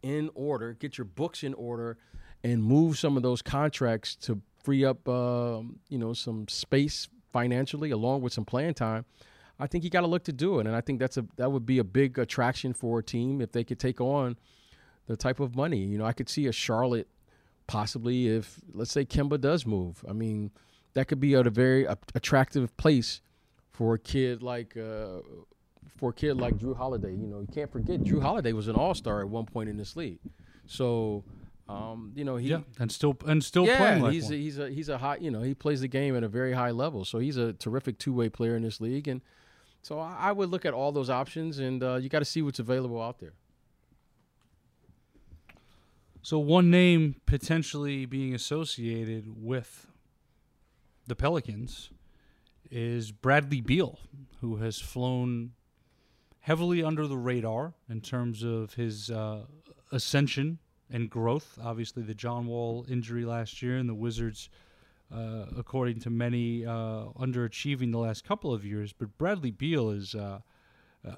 [0.02, 1.98] in order, get your books in order,
[2.46, 7.92] and move some of those contracts to free up, um, you know, some space financially,
[7.92, 9.04] along with some playing time
[9.62, 11.52] I think you got to look to do it, and I think that's a that
[11.52, 14.38] would be a big attraction for a team if they could take on
[15.08, 15.78] the type of money.
[15.78, 17.08] You know, I could see a Charlotte
[17.68, 20.04] possibly if let's say Kemba does move.
[20.10, 20.52] I mean,
[20.94, 23.22] that could be a very attractive place
[23.72, 25.20] for a kid like uh,
[25.98, 27.12] for a kid like Jrue Holiday.
[27.12, 29.78] You know, you can't forget Jrue Holiday was an All Star at one point in
[29.78, 30.20] this league,
[30.66, 31.24] so.
[31.70, 34.34] Um, you know he yeah, and still and still yeah, playing like he's one.
[34.34, 36.52] a, he's a he's a high you know he plays the game at a very
[36.52, 39.22] high level so he's a terrific two way player in this league and
[39.82, 42.60] so I would look at all those options, and uh, you got to see what's
[42.60, 43.34] available out there.
[46.22, 49.88] So one name potentially being associated with
[51.08, 51.90] the Pelicans
[52.70, 53.98] is Bradley Beal,
[54.40, 55.54] who has flown
[56.42, 59.46] heavily under the radar in terms of his uh,
[59.92, 60.60] ascension
[60.92, 61.58] and growth.
[61.62, 64.50] Obviously, the John Wall injury last year and the Wizards
[65.14, 68.94] uh, according to many, uh, underachieving the last couple of years.
[68.94, 70.40] But Bradley Beal is uh,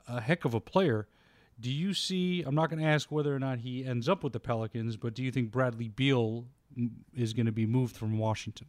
[0.08, 1.08] a heck of a player.
[1.60, 2.42] Do you see?
[2.42, 5.14] I'm not going to ask whether or not he ends up with the Pelicans, but
[5.14, 6.46] do you think Bradley Beal
[7.14, 8.68] is going to be moved from Washington?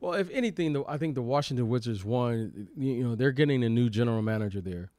[0.00, 2.68] Well, if anything, I think the Washington Wizards one.
[2.76, 4.90] You know, they're getting a new general manager there,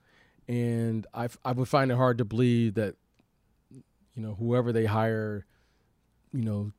[0.47, 2.95] and I I would find it hard to believe that,
[3.71, 5.45] you know, whoever they hire,
[6.33, 6.71] you know,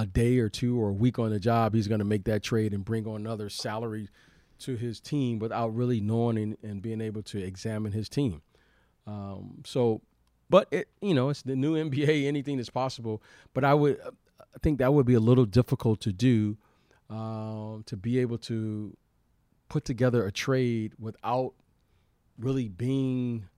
[0.00, 2.42] a day or two or a week on the job, he's going to make that
[2.42, 4.08] trade and bring on another salary
[4.60, 8.42] to his team without really knowing and, and being able to examine his team.
[9.06, 10.00] Um, so,
[10.48, 12.26] but it, you know, it's the new NBA.
[12.26, 13.22] Anything is possible.
[13.52, 16.56] But I would, I think that would be a little difficult to do,
[17.08, 18.96] um, to be able to
[19.68, 21.52] put together a trade without
[22.38, 23.48] really being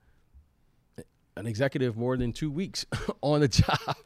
[1.37, 2.85] an executive more than two weeks
[3.21, 3.97] on the job.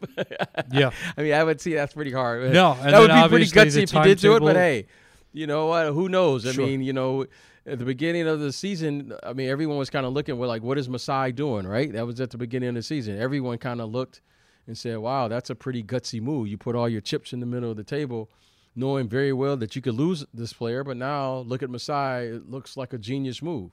[0.72, 2.52] yeah, I mean, I would see that's pretty hard.
[2.52, 4.40] No, that would be pretty gutsy if you did do it.
[4.40, 4.86] But hey,
[5.32, 5.86] you know what?
[5.86, 6.46] Who knows?
[6.46, 6.66] I sure.
[6.66, 7.26] mean, you know,
[7.66, 10.38] at the beginning of the season, I mean, everyone was kind of looking.
[10.38, 11.66] We're like, what is Masai doing?
[11.66, 11.92] Right?
[11.92, 13.18] That was at the beginning of the season.
[13.18, 14.20] Everyone kind of looked
[14.66, 16.48] and said, "Wow, that's a pretty gutsy move.
[16.48, 18.30] You put all your chips in the middle of the table."
[18.78, 22.50] Knowing very well that you could lose this player, but now look at Masai, it
[22.50, 23.70] looks like a genius move.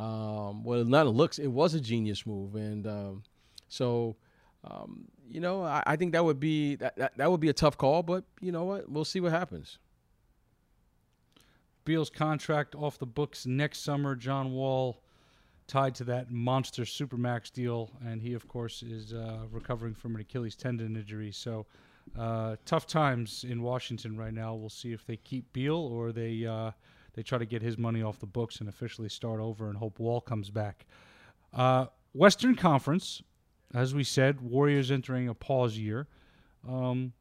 [0.00, 3.22] Um, well, not looks, it was a genius move, and um,
[3.68, 4.16] so
[4.64, 7.54] um, you know, I, I, think that would be that, that that would be a
[7.54, 8.90] tough call, but you know what?
[8.90, 9.78] We'll see what happens.
[11.84, 14.14] Beal's contract off the books next summer.
[14.14, 15.02] John Wall
[15.66, 20.20] tied to that monster supermax deal, and he, of course, is uh, recovering from an
[20.20, 21.32] Achilles tendon injury.
[21.32, 21.66] So,
[22.18, 24.54] uh, tough times in Washington right now.
[24.54, 26.72] We'll see if they keep Beal or they uh,
[27.20, 29.98] they try to get his money off the books and officially start over and hope
[29.98, 30.86] Wall comes back.
[31.52, 33.20] Uh, Western Conference,
[33.74, 36.06] as we said, Warriors entering a pause year.
[36.66, 37.12] Um,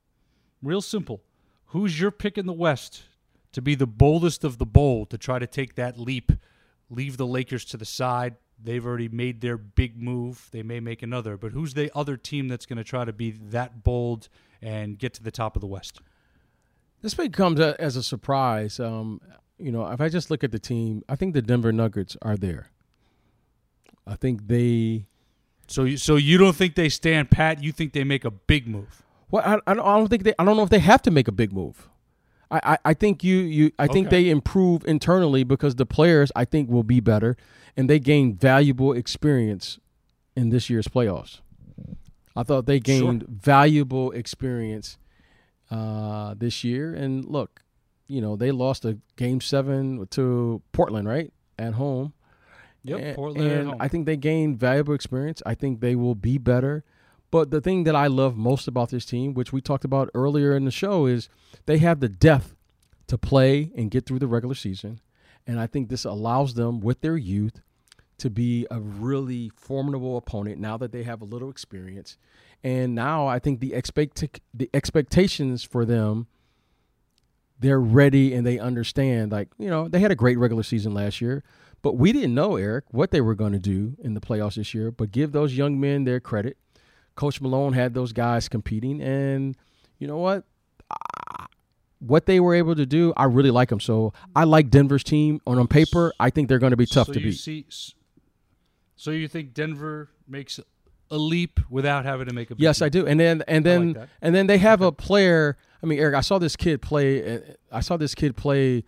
[0.64, 1.22] real simple.
[1.66, 3.04] Who's your pick in the West
[3.52, 6.32] to be the boldest of the bold to try to take that leap,
[6.90, 8.38] leave the Lakers to the side.
[8.58, 10.48] They've already made their big move.
[10.54, 13.32] They may make another, but who's the other team that's going to try to be
[13.32, 14.30] that bold
[14.62, 16.00] and get to the top of the West?
[17.02, 18.80] This may come as a surprise.
[18.80, 19.20] Um,
[19.60, 22.38] you know, if I just look at the team, I think the Denver Nuggets are
[22.38, 22.70] there.
[24.08, 25.06] I think they.
[25.68, 27.62] So, you, so you don't think they stand pat?
[27.62, 29.04] You think they make a big move?
[29.30, 30.34] Well, I, I don't think they.
[30.40, 31.88] I don't know if they have to make a big move.
[32.52, 36.68] I, I, think you you I think they improve internally because the players I think
[36.68, 37.38] will be better
[37.78, 39.78] and they gain valuable experience
[40.36, 41.42] in this year's playoffs.
[42.36, 43.30] I thought they gained sure.
[43.30, 44.98] valuable experience
[45.70, 46.94] uh, this year.
[46.94, 47.62] And look,
[48.10, 51.32] you know, they lost a game seven to Portland, right?
[51.58, 52.14] At home.
[52.84, 55.42] Yep, and, Portland and I think they gained valuable experience.
[55.46, 56.84] I think they will be better.
[57.32, 60.56] But the thing that I love most about this team, which we talked about earlier
[60.56, 61.30] in the show, is
[61.68, 62.56] they have the depth
[63.08, 65.00] to play and get through the regular season.
[65.46, 67.62] And I think this allows them, with their youth,
[68.18, 72.18] to be a really formidable opponent now that they have a little experience.
[72.64, 76.28] And now I think the expect the expectations for them,
[77.60, 79.32] they're ready and they understand.
[79.32, 81.44] Like you know, they had a great regular season last year,
[81.82, 84.74] but we didn't know Eric what they were going to do in the playoffs this
[84.74, 84.92] year.
[84.92, 86.58] But give those young men their credit
[87.20, 89.58] Coach Malone had those guys competing, and
[90.00, 90.46] you know what?
[92.00, 93.82] what they were able to do, I really like them.
[93.82, 95.42] So I like Denver's team.
[95.46, 97.34] On on paper, I think they're going to be tough so to beat.
[97.34, 97.66] See,
[98.96, 100.62] so you think Denver makes
[101.12, 102.56] a leap without having to make a?
[102.58, 102.88] yes, leap?
[102.88, 103.08] I do.
[103.08, 104.88] And then and then like and then they have okay.
[104.88, 105.58] a player.
[105.82, 107.42] I mean, Eric, I saw this kid play.
[107.72, 108.84] I saw this kid play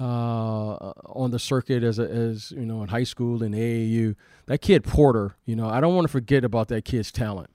[0.00, 4.16] uh, on the circuit as a, as you know in high school in AAU.
[4.46, 5.36] That kid Porter.
[5.44, 7.50] You know, I don't want to forget about that kid's talent.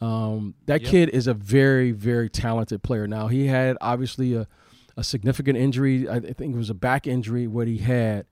[0.00, 0.90] Um, that yep.
[0.90, 3.06] kid is a very, very talented player.
[3.06, 4.48] Now he had obviously a,
[4.96, 6.08] a significant injury.
[6.08, 8.26] I think it was a back injury what he had.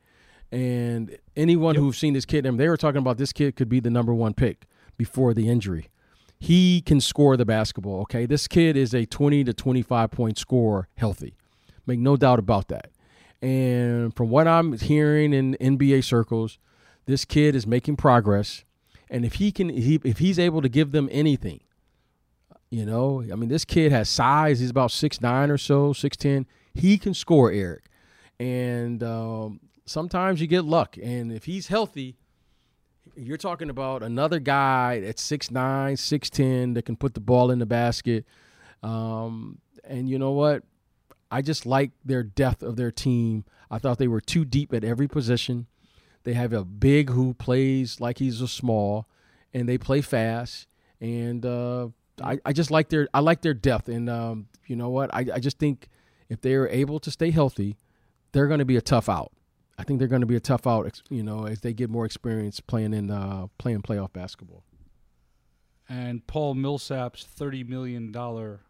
[0.51, 1.83] And anyone yep.
[1.83, 3.91] who's seen this kid, I mean, they were talking about this kid could be the
[3.91, 4.67] number one pick
[5.01, 5.89] before the injury.
[6.39, 8.03] He can score the basketball.
[8.03, 11.39] Okay, this kid is a 20 to 25 point scorer, healthy.
[11.87, 12.91] Make no doubt about that.
[13.41, 16.59] And from what I'm hearing in NBA circles,
[17.07, 18.65] this kid is making progress.
[19.09, 21.61] And if he can, he, if he's able to give them anything,
[22.69, 24.61] you know, I mean, this kid has size.
[24.61, 26.47] He's about six nine or so, six ten.
[26.75, 27.87] He can score, Eric.
[28.39, 30.99] And um, sometimes you get luck.
[31.03, 32.19] And if he's healthy,
[33.17, 35.13] you're talking about another guy
[35.51, 38.25] nine, six ten that can put the ball in the basket.
[38.83, 40.63] Um, and you know what?
[41.31, 43.45] I just like their depth of their team.
[43.71, 45.67] I thought they were too deep at every position.
[46.25, 49.07] They have a big who plays like he's a small,
[49.55, 50.67] and they play fast.
[51.01, 51.89] And uh,
[52.23, 53.89] I, I just like their I like their depth.
[53.89, 55.15] And um, you know what?
[55.15, 55.89] I, I just think
[56.29, 57.77] if they're able to stay healthy,
[58.33, 59.33] they're going to be a tough out.
[59.81, 61.03] I think they're going to be a tough out.
[61.09, 64.65] You know, as they get more experience playing in uh, playing playoff basketball.
[65.89, 68.61] And Paul Millsap's thirty million dollar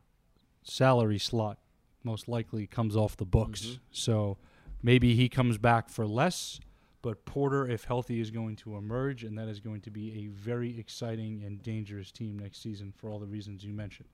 [0.62, 1.58] salary slot
[2.04, 3.62] most likely comes off the books.
[3.62, 3.74] Mm-hmm.
[3.90, 4.38] So
[4.82, 6.60] maybe he comes back for less
[7.02, 10.26] but Porter, if healthy, is going to emerge, and that is going to be a
[10.28, 14.08] very exciting and dangerous team next season for all the reasons you mentioned.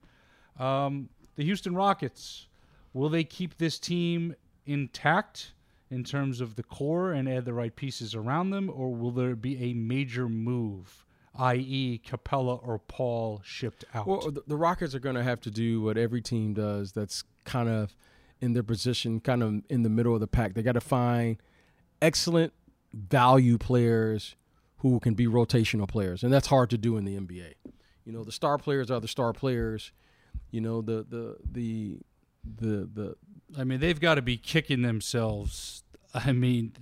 [0.59, 2.47] Um, the Houston Rockets,
[2.93, 4.35] will they keep this team
[4.67, 5.53] intact
[5.91, 9.37] in terms of the core and add the right pieces around them, or will there
[9.37, 11.07] be a major move?
[11.39, 14.07] i.e., Capela or Paul shipped out.
[14.07, 16.93] Well, the Rockets are going to have to do what every team does.
[16.93, 17.97] That's kind of
[18.41, 20.55] in their position, kind of in the middle of the pack.
[20.55, 21.37] They got to find
[22.01, 22.53] excellent
[22.93, 24.37] value players
[24.79, 27.55] who can be rotational players, and that's hard to do in the NBA.
[28.05, 29.93] You know, the star players are the star players.
[30.51, 31.99] You know, the the the
[32.45, 33.17] the the.
[33.57, 35.85] I mean, they've got to be kicking themselves.
[36.15, 36.73] I mean,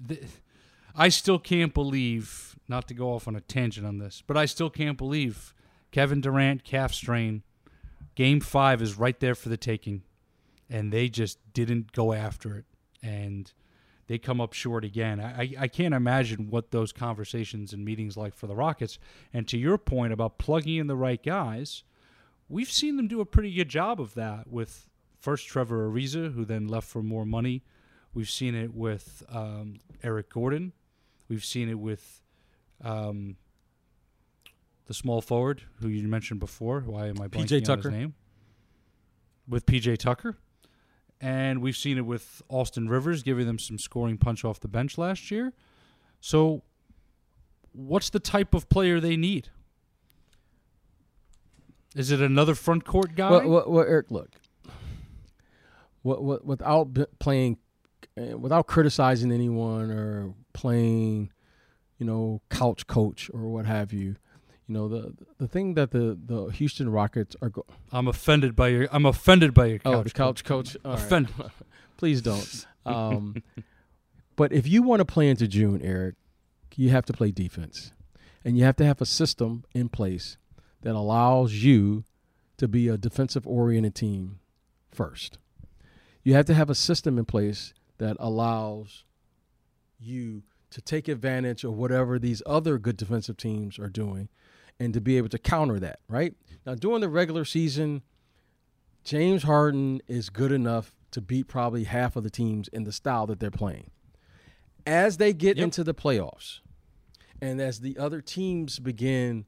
[0.94, 2.52] I still can't believe.
[2.66, 5.52] Not to go off on a tangent on this, but I still can't believe
[5.90, 7.42] Kevin Durant calf strain.
[8.14, 10.02] Game five is right there for the taking,
[10.70, 12.64] and they just didn't go after it.
[13.02, 13.52] And
[14.06, 15.20] they come up short again.
[15.20, 18.98] I, I can't imagine what those conversations and meetings like for the Rockets.
[19.32, 21.84] And to your point about plugging in the right guys,
[22.48, 24.88] we've seen them do a pretty good job of that with
[25.24, 27.62] first Trevor Ariza, who then left for more money.
[28.12, 30.72] We've seen it with um, Eric Gordon.
[31.28, 32.20] We've seen it with
[32.82, 33.36] um,
[34.84, 36.80] the small forward who you mentioned before.
[36.80, 37.90] Why am I blanking PJ on Tucker.
[37.90, 38.14] his name?
[39.48, 40.36] With PJ Tucker.
[41.22, 44.98] And we've seen it with Austin Rivers giving them some scoring punch off the bench
[44.98, 45.54] last year.
[46.20, 46.62] So,
[47.72, 49.48] what's the type of player they need?
[51.96, 53.30] Is it another front court guy?
[53.30, 54.30] Well, well, well Eric, look.
[56.04, 57.58] What, what, without playing,
[58.16, 61.32] uh, without criticizing anyone or playing,
[61.98, 64.16] you know, couch coach or what have you,
[64.68, 67.48] you know, the the thing that the the Houston Rockets are.
[67.50, 68.88] Go- I'm offended by your.
[68.92, 69.78] I'm offended by your.
[69.78, 70.76] Couch oh, the couch coach.
[70.84, 71.00] All right.
[71.00, 71.34] Offended.
[71.96, 72.66] Please don't.
[72.86, 73.42] Um,
[74.36, 76.16] but if you want to play into June, Eric,
[76.76, 77.92] you have to play defense,
[78.44, 80.36] and you have to have a system in place
[80.82, 82.04] that allows you
[82.58, 84.38] to be a defensive oriented team
[84.92, 85.38] first.
[86.24, 89.04] You have to have a system in place that allows
[90.00, 94.28] you to take advantage of whatever these other good defensive teams are doing
[94.80, 96.34] and to be able to counter that, right?
[96.66, 98.02] Now, during the regular season,
[99.04, 103.26] James Harden is good enough to beat probably half of the teams in the style
[103.26, 103.90] that they're playing.
[104.86, 105.64] As they get Yep.
[105.64, 106.60] into the playoffs
[107.40, 109.44] and as the other teams begin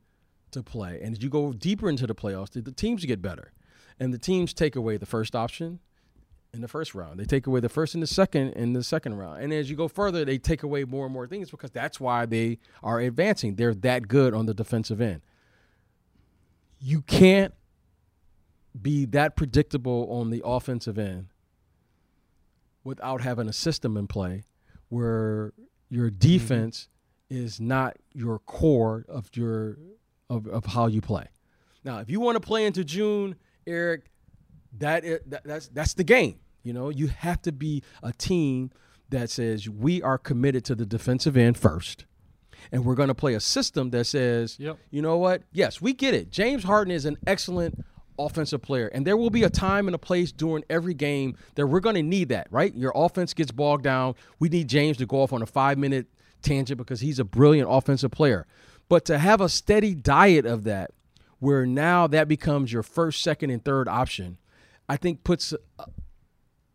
[0.52, 3.52] to play, and as you go deeper into the playoffs, the, the teams get better.
[3.98, 5.80] And the teams take away the first option
[6.56, 7.20] in the first round.
[7.20, 9.42] They take away the first and the second in the second round.
[9.42, 12.26] And as you go further, they take away more and more things because that's why
[12.26, 13.54] they are advancing.
[13.54, 15.22] They're that good on the defensive end.
[16.80, 17.54] You can't
[18.80, 21.28] be that predictable on the offensive end
[22.84, 24.44] without having a system in play
[24.88, 25.52] where
[25.88, 26.18] your mm-hmm.
[26.18, 26.88] defense
[27.28, 29.78] is not your core of your
[30.28, 31.26] of, of how you play.
[31.84, 34.10] Now, if you want to play into June, Eric,
[34.78, 36.38] that, is, that that's that's the game.
[36.66, 38.70] You know, you have to be a team
[39.10, 42.04] that says we are committed to the defensive end first.
[42.72, 44.78] And we're going to play a system that says, Yep.
[44.90, 45.42] you know what?
[45.52, 46.30] Yes, we get it.
[46.30, 47.84] James Harden is an excellent
[48.18, 48.88] offensive player.
[48.88, 51.94] And there will be a time and a place during every game that we're going
[51.94, 52.74] to need that, right?
[52.74, 54.14] Your offense gets bogged down.
[54.40, 56.06] We need James to go off on a five minute
[56.42, 58.46] tangent because he's a brilliant offensive player.
[58.88, 60.90] But to have a steady diet of that,
[61.38, 64.38] where now that becomes your first, second, and third option,
[64.88, 65.84] I think puts uh,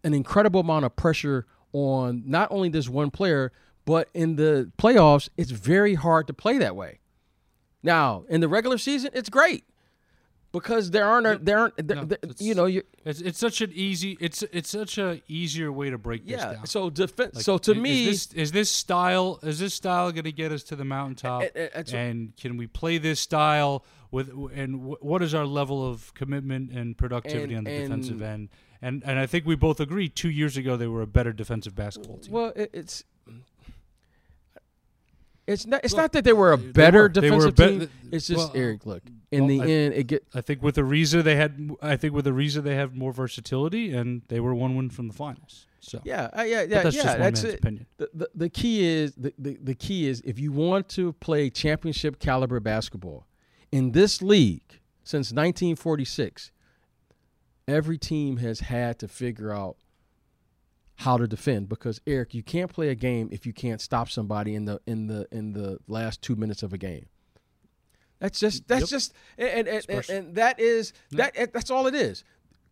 [0.03, 3.51] an incredible amount of pressure on not only this one player,
[3.85, 6.99] but in the playoffs, it's very hard to play that way.
[7.83, 9.63] Now, in the regular season, it's great
[10.51, 13.71] because there aren't there aren't there, No, there- you know you It's it's such an
[13.73, 14.17] easy.
[14.19, 16.53] It's it's such a easier way to break this yeah.
[16.53, 16.65] down.
[16.67, 17.35] So defense.
[17.37, 20.31] Like, so to i- me, is this, is this style is this style going to
[20.31, 21.43] get us to the mountaintop?
[21.55, 24.29] That's what- and can we play this style with?
[24.53, 28.49] And what is our level of commitment and productivity And- on the defensive end?
[28.81, 30.09] And and I think we both agree.
[30.09, 32.31] Two years ago, they were a better defensive basketball team.
[32.33, 33.03] well, it, it's
[35.47, 37.09] it's not it's Look, not that they were a better were.
[37.09, 37.69] They were defensive bet-
[38.01, 38.09] team.
[38.11, 38.85] It's just well, Eric.
[38.85, 41.71] Look, in well, the I- end, it get I think with Ariza they had.
[41.81, 45.13] I think with Ariza they have more versatility, and they were one win from the
[45.13, 45.65] finals.
[45.79, 47.03] So yeah, uh, yeah, But yeah, that's yeah.
[47.03, 47.59] just one that's man's it.
[47.59, 47.85] opinion.
[47.97, 51.49] The, the, the key is the, the, the key is if you want to play
[51.49, 53.25] championship caliber basketball
[53.71, 56.51] in this league since 1946
[57.71, 59.77] every team has had to figure out
[60.95, 64.53] how to defend because Eric you can't play a game if you can't stop somebody
[64.53, 67.07] in the in the in the last 2 minutes of a game
[68.19, 68.89] that's just that's Yep.
[68.89, 72.23] just and and, and, and, and that is that that's all it is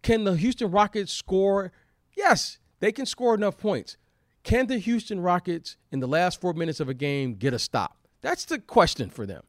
[0.04, 1.72] can the Houston Rockets score
[2.16, 3.98] yes they can score enough points
[4.44, 7.98] can the Houston Rockets in the last four minutes of a game get a stop?
[8.22, 9.44] That's the question for them.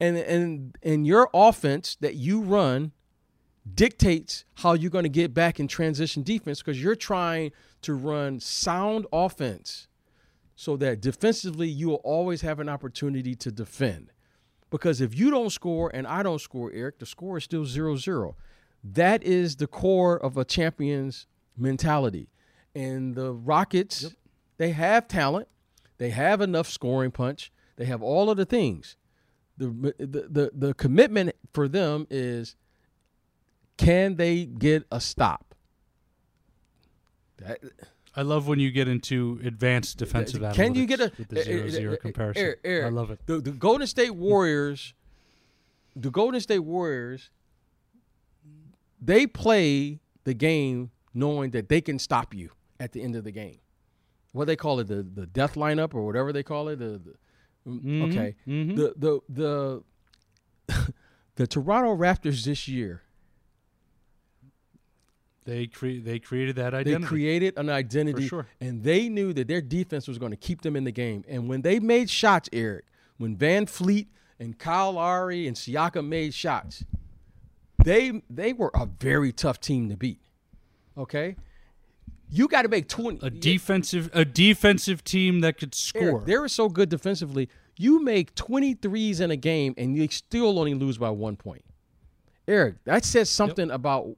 [0.00, 2.92] And and and your offense that you run
[3.74, 8.40] dictates how you're going to get back in transition defense because you're trying to run
[8.40, 9.88] sound offense
[10.54, 14.12] so that defensively you will always have an opportunity to defend.
[14.70, 17.96] Because if you don't score and I don't score, Eric, the score is still 0
[17.96, 18.36] 0.
[18.82, 21.26] That is the core of a champion's
[21.56, 22.28] mentality.
[22.74, 24.14] And the Rockets,
[24.56, 25.48] they have talent,
[25.98, 28.96] they have enough scoring punch, they have all of the things.
[29.58, 32.56] The, the, the, the commitment for them is
[33.76, 35.54] can they get a stop?
[37.38, 37.58] That,
[38.14, 40.54] I love when you get into advanced defensive analytics.
[40.54, 42.42] can you get a with the zero eh, eh, zero eh, comparison?
[42.42, 43.20] Eric, Eric, I love it.
[43.26, 44.94] The, the Golden State Warriors,
[45.96, 47.30] the Golden State Warriors,
[49.00, 53.32] they play the game knowing that they can stop you at the end of the
[53.32, 53.58] game.
[54.32, 56.76] what they call it the the death lineup or whatever they call it.
[56.78, 57.14] The, the
[57.64, 58.74] Mhm, okay, mhm.
[58.76, 59.82] the the
[60.68, 60.84] the
[61.36, 63.02] the Toronto Raptors this year
[65.44, 67.02] They cre- they created that identity.
[67.02, 68.46] they created an identity sure.
[68.60, 71.24] and they knew that their defense was going to keep them in the game.
[71.26, 72.84] And when they made shots, Eric,
[73.18, 74.06] when VanVleet
[74.38, 76.84] and Kyle Lowry and Siakam made shots,
[77.84, 80.20] they they were a very tough team to beat.
[80.96, 81.36] Okay,
[82.30, 83.18] you got to make twenty.
[83.26, 86.02] a defensive a defensive team that could score.
[86.02, 87.48] Eric, they were so good defensively.
[87.76, 91.64] You make 23s in a game and you still only lose by one point.
[92.46, 94.10] Eric, that says something about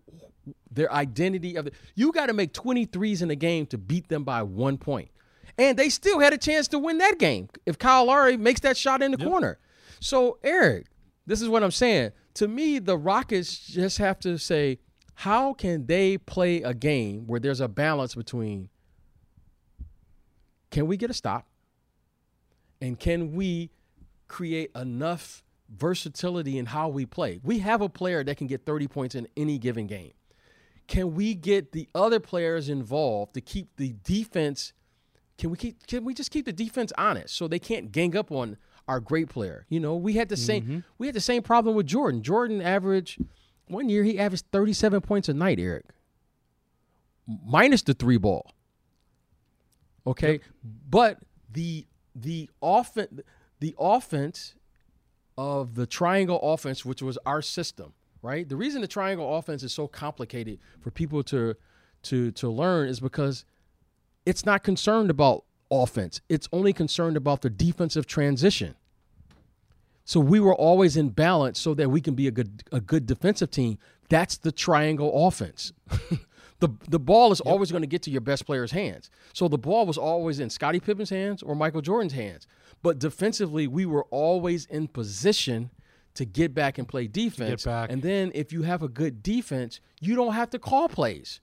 [0.70, 1.72] their identity of the.
[1.94, 5.10] You got to make 23s in a game to beat them by one point.
[5.56, 8.76] And they still had a chance to win that game if Kyle Lowry makes that
[8.76, 9.58] shot in the corner.
[10.00, 10.86] So, Eric,
[11.26, 12.10] this is what I'm saying.
[12.34, 14.80] To me, the Rockets just have to say,
[15.14, 18.68] how can they play a game where there's a balance between
[20.70, 21.46] can we get a stop?
[22.80, 23.70] And can we
[24.26, 27.38] create enough versatility in how we play?
[27.44, 30.12] We have a player that can get 30 points in any given game.
[30.86, 34.72] Can we get the other players involved to keep the defense?
[35.38, 35.86] Can we keep?
[35.86, 38.56] Can we just keep the defense honest so they can't gang up on
[38.86, 39.66] our great player?
[39.68, 40.78] You know, we had the same mm-hmm.
[40.98, 42.22] we had the same problem with Jordan.
[42.22, 43.22] Jordan averaged
[43.66, 45.86] one year he averaged 37 points a night, Eric,
[47.26, 48.52] minus the three ball.
[50.06, 50.40] Okay,
[50.88, 51.18] but
[51.50, 53.22] the the offense
[53.60, 54.54] the offense
[55.36, 57.94] of the triangle offense, which was our system,
[58.24, 58.48] right?
[58.48, 61.54] The reason the triangle offense is so complicated for people to
[62.04, 63.44] to to learn is because
[64.24, 66.22] it's not concerned about offense.
[66.28, 68.74] It's only concerned about the defensive transition.
[70.06, 73.06] So we were always in balance so that we can be a good a good
[73.06, 73.78] defensive team.
[74.08, 75.74] That's the triangle offense.
[76.60, 79.10] the the ball is always going to get to your best player's hands.
[79.34, 82.46] So the ball was always in Scottie Pippen's hands or Michael Jordan's hands.
[82.82, 85.70] But defensively, we were always in position
[86.14, 87.64] to get back and play defense.
[87.64, 87.90] back.
[87.90, 91.40] And then if you have a good defense, you don't have to call plays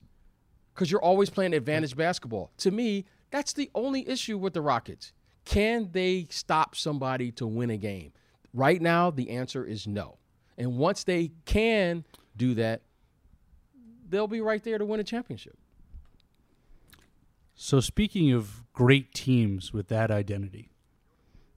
[0.74, 2.50] because you're always playing advantage basketball.
[2.58, 5.12] To me, that's the only issue with the Rockets.
[5.44, 8.12] Can they stop somebody to win a game?
[8.54, 10.18] Right now, the answer is no.
[10.56, 12.04] And once they can
[12.36, 12.82] do that,
[14.08, 15.56] they'll be right there to win a championship.
[17.54, 20.70] So speaking of great teams with that identity,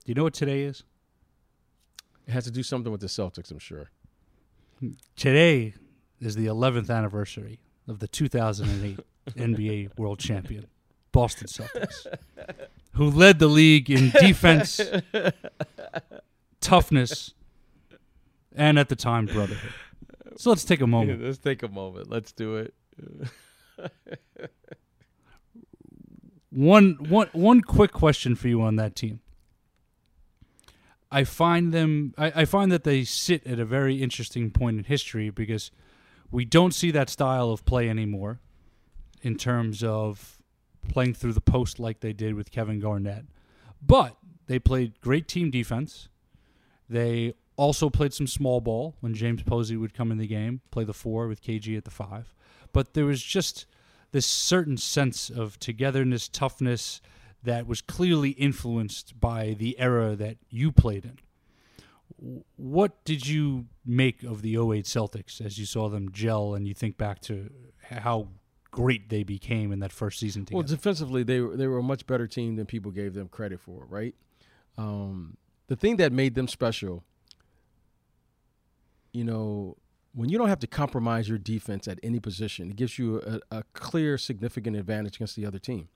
[0.04, 0.84] do you know what today is?
[2.26, 3.90] It has to do something with the Celtics, I'm sure.
[5.14, 5.74] Today
[6.20, 8.98] is the 11th anniversary of the 2008
[9.36, 10.66] NBA World Champion
[11.12, 12.06] Boston Celtics,
[12.92, 14.80] who led the league in defense,
[16.60, 17.32] toughness,
[18.54, 19.72] and at the time brotherhood.
[20.36, 21.22] So let's take a moment.
[21.22, 22.10] let's take a moment.
[22.10, 22.74] Let's do it.
[26.50, 29.20] One one one quick question for you on that team.
[31.10, 34.84] I find them I, I find that they sit at a very interesting point in
[34.84, 35.70] history because
[36.30, 38.40] we don't see that style of play anymore
[39.22, 40.38] in terms of
[40.88, 43.24] playing through the post like they did with Kevin Garnett.
[43.80, 46.08] But they played great team defense.
[46.88, 50.84] They also played some small ball when James Posey would come in the game, play
[50.84, 52.34] the four with KG at the five.
[52.72, 53.66] But there was just
[54.12, 57.00] this certain sense of togetherness, toughness
[57.46, 61.18] that was clearly influenced by the era that you played in.
[62.56, 66.74] What did you make of the 08 Celtics as you saw them gel and you
[66.74, 67.50] think back to
[67.82, 68.28] how
[68.72, 70.58] great they became in that first season together?
[70.58, 73.60] Well, defensively, they were, they were a much better team than people gave them credit
[73.60, 74.14] for, right?
[74.76, 75.36] Um,
[75.68, 77.04] the thing that made them special,
[79.12, 79.76] you know,
[80.14, 83.58] when you don't have to compromise your defense at any position, it gives you a,
[83.58, 85.88] a clear, significant advantage against the other team.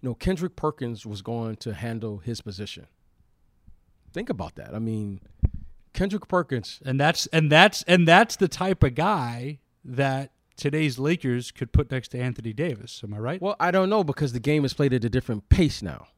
[0.00, 2.86] You know, Kendrick Perkins was going to handle his position.
[4.12, 4.74] Think about that.
[4.74, 5.20] I mean,
[5.92, 11.50] Kendrick Perkins and that's and that's and that's the type of guy that today's Lakers
[11.50, 13.00] could put next to Anthony Davis.
[13.04, 13.42] Am I right?
[13.42, 16.08] Well, I don't know because the game is played at a different pace now.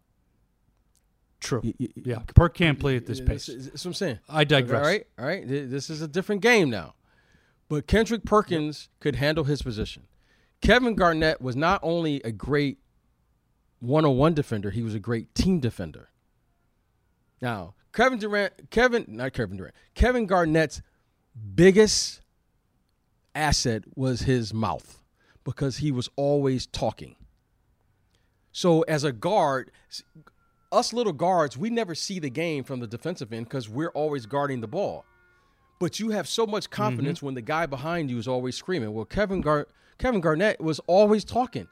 [1.41, 1.63] True.
[1.65, 3.47] Y- y- Yeah, Perk can't play at this pace.
[3.47, 4.19] That's, that's what I'm saying.
[4.29, 4.83] I digress.
[4.85, 5.47] All right, all right.
[5.49, 6.95] This is a different game now.
[7.69, 10.03] But Kendrick Perkins could handle his position.
[10.61, 12.79] Kevin Garnett was not only a great
[13.81, 16.11] one-on-one defender, he was a great team defender.
[17.41, 20.83] Now, Kevin Durant, Kevin, not Kevin Durant, Kevin Garnett's
[21.55, 22.21] biggest
[23.35, 25.03] asset was his mouth
[25.45, 27.17] because he was always talking.
[28.53, 29.71] So as a guard,
[30.73, 34.27] us little guards, we never see the game from the defensive end because we're always
[34.27, 35.05] guarding the ball.
[35.79, 36.83] But you have so much mm-hmm.
[36.83, 38.93] confidence when the guy behind you is always screaming.
[38.93, 39.69] Well, Kevin Gar-
[39.99, 41.69] Kevin Garnett was always talking.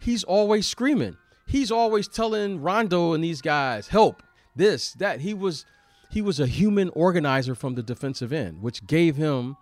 [0.00, 1.16] He's always screaming.
[1.46, 4.22] He's always telling Rondo and these guys, help,
[4.54, 5.20] this, that.
[5.20, 5.64] He was
[6.10, 9.56] he was a human organizer from the defensive end, which gave him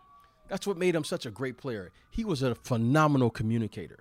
[0.48, 1.92] that's what made him such a great player.
[2.10, 4.00] He was a phenomenal communicator,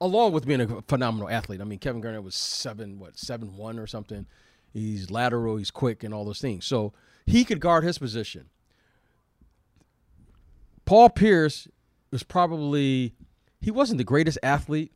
[0.00, 1.60] along with being a phenomenal athlete.
[1.60, 4.26] I mean, Kevin Garnett was seven, what, seven one or something.
[4.74, 6.66] He's lateral, he's quick, and all those things.
[6.66, 6.92] So
[7.24, 8.50] he could guard his position.
[10.84, 11.66] Paul Pierce
[12.10, 13.14] was probably
[13.60, 14.92] he wasn't the greatest athlete,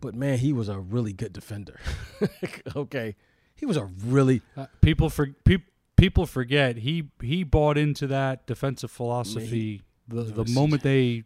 [0.00, 1.78] but man, he was a really good defender.
[2.76, 3.16] okay,
[3.54, 5.58] he was a really uh, people for pe-
[5.96, 11.24] people forget he he bought into that defensive philosophy the the moment they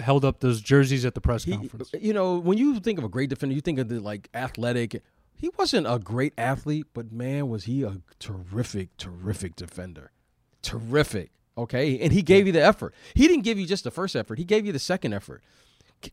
[0.00, 1.92] held up those jerseys at the press he, conference.
[1.98, 5.02] You know, when you think of a great defender, you think of the like athletic.
[5.34, 10.10] He wasn't a great athlete, but man, was he a terrific, terrific defender.
[10.62, 11.30] Terrific.
[11.58, 12.94] Okay, and he gave you the effort.
[13.14, 15.42] He didn't give you just the first effort; he gave you the second effort.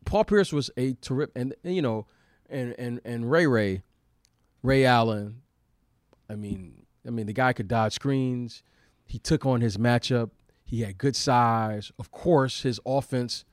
[0.06, 2.08] Paul Pierce was a terrific, and you know,
[2.50, 3.84] and and and Ray Ray,
[4.62, 5.42] Ray Allen.
[6.30, 8.64] I mean, I mean, the guy could dodge screens.
[9.06, 10.32] He took on his matchup.
[10.64, 11.92] He had good size.
[12.00, 13.46] Of course, his offense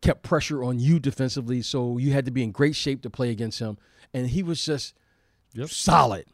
[0.00, 3.30] kept pressure on you defensively, so you had to be in great shape to play
[3.30, 3.76] against him.
[4.14, 4.94] And he was just
[5.52, 5.68] yep.
[5.68, 6.26] solid.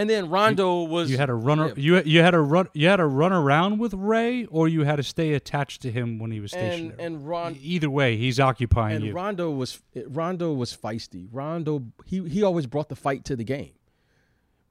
[0.00, 1.72] And then Rondo you, was you had to run yeah.
[1.76, 4.96] you you had to run you had to run around with Ray or you had
[4.96, 6.94] to stay attached to him when he was stationary.
[6.98, 9.12] And, and Ron, either way, he's occupying and you.
[9.12, 11.28] Rondo was Rondo was feisty.
[11.30, 13.74] Rondo he he always brought the fight to the game.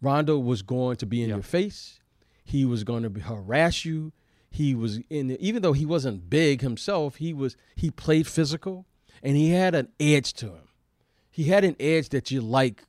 [0.02, 1.36] Rondo was going to be in yep.
[1.36, 2.00] your face.
[2.44, 4.12] He was going to harass you.
[4.50, 8.88] He was in even though he wasn't big himself, he was he played physical
[9.22, 10.70] and he had an edge to him.
[11.30, 12.84] He had an edge that you like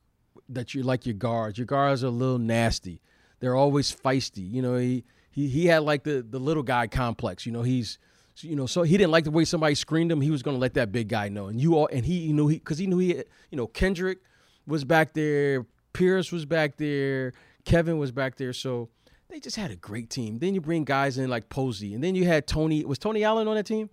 [0.51, 1.59] that you like your guards.
[1.59, 3.01] Your guards are a little nasty.
[3.41, 4.51] They're always feisty.
[4.51, 7.47] You know, he he he had like the the little guy complex.
[7.47, 7.99] You know, he's
[8.43, 10.21] you know, so he didn't like the way somebody screened him.
[10.21, 11.49] He was going to let that big guy know.
[11.49, 13.67] And you all and he you knew he because he knew he had, you know
[13.67, 14.19] Kendrick
[14.67, 17.33] was back there, Pierce was back there,
[17.65, 18.53] Kevin was back there.
[18.53, 18.89] So
[19.29, 20.39] they just had a great team.
[20.39, 22.85] Then you bring guys in like Posey, and then you had Tony.
[22.85, 23.91] Was Tony Allen on that team?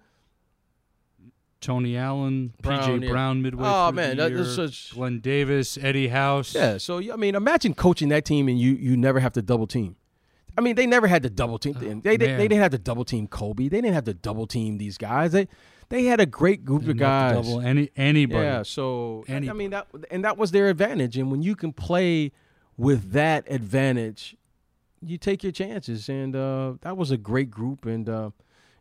[1.60, 3.10] Tony Allen, Brown, PJ yeah.
[3.10, 4.94] Brown midway oh, through man, the year, such...
[4.94, 6.54] Glen Davis, Eddie House.
[6.54, 9.68] Yeah, so I mean, imagine coaching that team and you you never have to double
[9.68, 9.96] team.
[10.58, 11.76] I mean, they never had to double team.
[11.78, 13.68] Oh, they, they, they didn't have to double team Kobe.
[13.68, 15.32] They didn't have to double team these guys.
[15.32, 15.48] They
[15.90, 17.36] they had a great group of guys.
[17.36, 18.44] Double any anybody.
[18.44, 19.50] Yeah, so anybody.
[19.50, 21.18] I mean that and that was their advantage.
[21.18, 22.32] And when you can play
[22.76, 24.36] with that advantage,
[25.02, 26.10] you take your chances.
[26.10, 27.86] And uh, that was a great group.
[27.86, 28.32] And uh,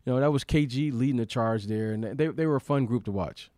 [0.06, 2.86] you know that was KG leading the charge there, and they they were a fun
[2.86, 3.50] group to watch.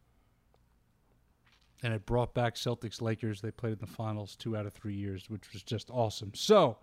[1.83, 3.41] And it brought back Celtics Lakers.
[3.41, 6.33] They played in the finals two out of three years, which was just awesome.
[6.35, 6.79] So,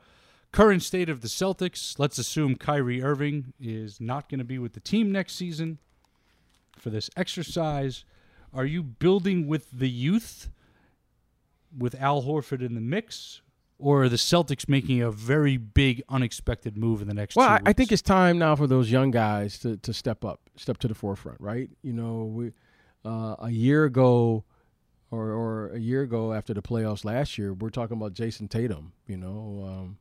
[0.53, 1.99] current state of the Celtics.
[1.99, 5.79] Let's assume Kyrie Irving is not going to be with the team next season
[6.77, 8.05] for this exercise.
[8.53, 10.49] Are you building with the youth,
[11.77, 13.41] with Al Horford in the mix,
[13.77, 17.35] or are the Celtics making a very big, unexpected move in the next?
[17.35, 20.39] Well, I, I, think it's time now for those young guys to, to step up,
[20.55, 21.69] step to the forefront, right?
[21.81, 22.51] You know, we
[23.03, 24.45] uh, a year ago,
[25.11, 28.93] or or a year ago after the playoffs last year, we're talking about Jayson Tatum,
[29.07, 29.97] you know, um,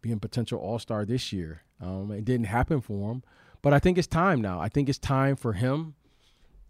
[0.00, 1.62] being potential All Star this year.
[1.80, 3.22] Um, it didn't happen for him,
[3.62, 4.60] but I think it's time now.
[4.60, 5.94] I think it's time for him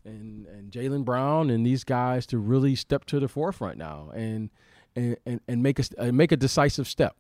[0.05, 4.51] and and Jaylen Brown and these guys to really step to the forefront now and
[4.99, 7.17] and, and, make a uh, make a decisive step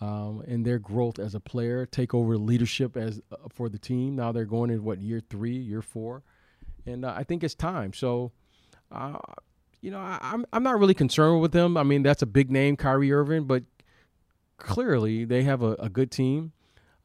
[0.00, 4.16] um, in their growth as a player, take over leadership as uh, for the team.
[4.16, 6.22] Now they're going in what year three, year four,
[6.86, 7.92] and uh, I think it's time.
[7.92, 8.32] So,
[8.90, 9.18] uh,
[9.80, 11.76] you know, I, I'm I'm not really concerned with them.
[11.76, 13.64] I mean, that's a big name, Kyrie Irving, but
[14.56, 16.52] clearly they have a, a good team.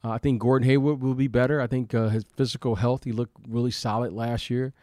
[0.03, 1.59] Uh, I think Gordon Hayward will be better.
[1.59, 4.73] I think uh, his physical health, he looked really solid last year.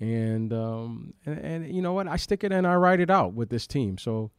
[0.00, 2.08] And, um, and, and you know what?
[2.08, 3.98] I stick it and I write it out with this team.
[3.98, 4.30] So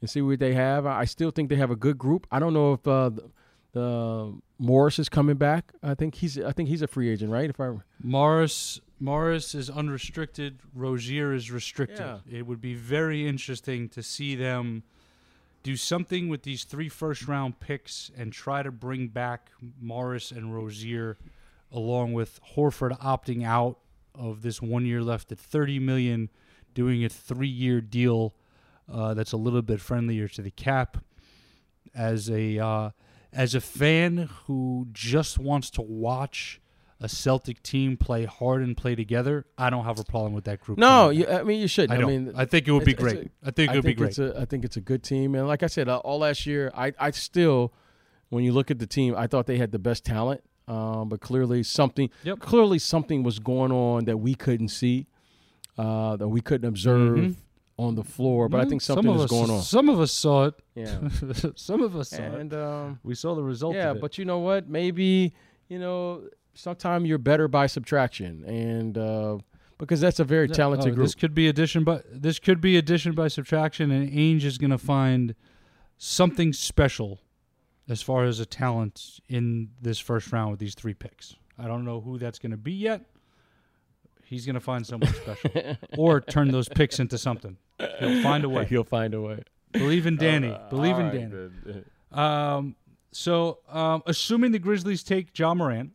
[0.00, 0.86] and see what they have.
[0.86, 2.26] I still think they have a good group.
[2.30, 3.30] I don't know if uh, the,
[3.72, 5.72] the Morris is coming back.
[5.82, 7.48] I think he's I think he's a free agent, right?
[7.48, 7.72] If I
[8.02, 10.60] Morris Morris is unrestricted.
[10.74, 12.00] Rozier is restricted.
[12.00, 12.18] Yeah.
[12.30, 14.82] It would be very interesting to see them
[15.62, 20.54] do something with these three first round picks and try to bring back Morris and
[20.54, 21.16] Rozier
[21.72, 23.78] along with Horford opting out
[24.14, 26.28] of this one year left at 30 million
[26.74, 28.34] doing a 3 year deal
[28.90, 30.98] uh, that's a little bit friendlier to the cap
[31.94, 32.90] as a uh,
[33.32, 36.60] as a fan who just wants to watch
[37.02, 40.60] a Celtic team play hard and play together, I don't have a problem with that
[40.60, 40.76] group.
[40.78, 41.90] No, you, I mean you should.
[41.90, 43.16] I, I, mean, I think it would be great.
[43.16, 44.10] a- I think it would be great.
[44.10, 46.44] It's a, I think it's a good team, and like I said, uh, all last
[46.44, 47.72] year, I, I still,
[48.28, 51.20] when you look at the team, I thought they had the best talent, um, but
[51.20, 52.40] clearly something, Yep.
[52.40, 55.06] clearly something was going on that we couldn't see,
[55.78, 57.36] uh, that we couldn't observe Mhm.
[57.80, 59.62] On the floor, but I think Some something of is us- going on.
[59.62, 60.54] Some of us saw it.
[60.74, 60.98] Yeah.
[61.56, 62.58] some of us saw and it.
[62.58, 63.74] um, We saw the result.
[63.74, 64.00] yeah, of it.
[64.00, 64.68] but you know what?
[64.68, 65.32] Maybe
[65.68, 66.22] you know,
[66.54, 69.38] sometimes you're better by subtraction, and uh,
[69.78, 71.06] because that's a very Yeah, talented oh, group.
[71.06, 74.70] This could be addition, but this could be addition by subtraction, and Ainge is going
[74.72, 75.34] to find
[75.96, 77.20] something special
[77.88, 81.36] as far as a talent in this first round with these three picks.
[81.58, 83.02] I don't know who that's going to be yet.
[84.30, 85.50] He's going to find someone special,
[85.98, 87.56] or turn those picks into something.
[87.98, 88.64] He'll find a way.
[88.64, 89.42] He'll find a way.
[89.72, 90.50] Believe in Danny.
[90.50, 91.84] Uh, Believe in right, Danny.
[92.12, 92.76] Um,
[93.10, 95.90] so, um, assuming the Grizzlies take Ja Morant,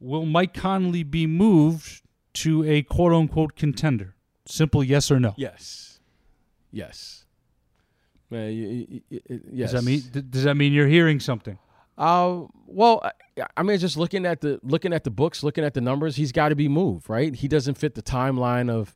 [0.00, 2.02] will Mike Conley be moved
[2.34, 4.14] to a quote unquote contender?
[4.46, 5.34] Simple yes or no.
[5.36, 6.00] Yes.
[6.72, 7.26] Yes.
[8.30, 9.72] Man, y- y- y- yes.
[9.72, 11.58] Does that mean d- does that mean you're hearing something?
[11.98, 13.02] Uh, well,
[13.56, 16.32] I, mean, just looking at the looking at the books, looking at the numbers, he's
[16.32, 17.34] got to be moved, right?
[17.34, 18.94] He doesn't fit the timeline of,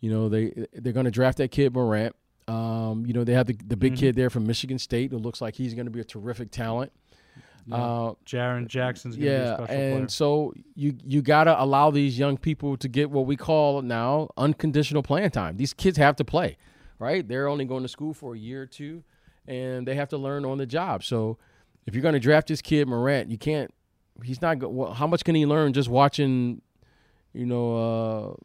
[0.00, 2.14] you know, they they're going to draft that kid Morant.
[2.48, 3.98] Um, you know, they have the the big Mhm.
[3.98, 6.92] kid there from Michigan State who looks like he's going to be a terrific talent.
[7.72, 10.08] Uh, Jaren Jackson's gonna be a yeah, special and player.
[10.08, 14.28] so you you got to allow these young people to get what we call now
[14.36, 15.56] unconditional playing time.
[15.56, 16.58] These kids have to play,
[16.98, 17.26] right?
[17.26, 19.02] They're only going to school for a year or two,
[19.48, 21.04] and they have to learn on the job.
[21.04, 21.38] So
[21.86, 23.72] if you're going to draft this kid Morant, you can't.
[24.22, 24.58] He's not.
[24.58, 26.62] go- how much can he learn just watching?
[27.32, 28.36] You know,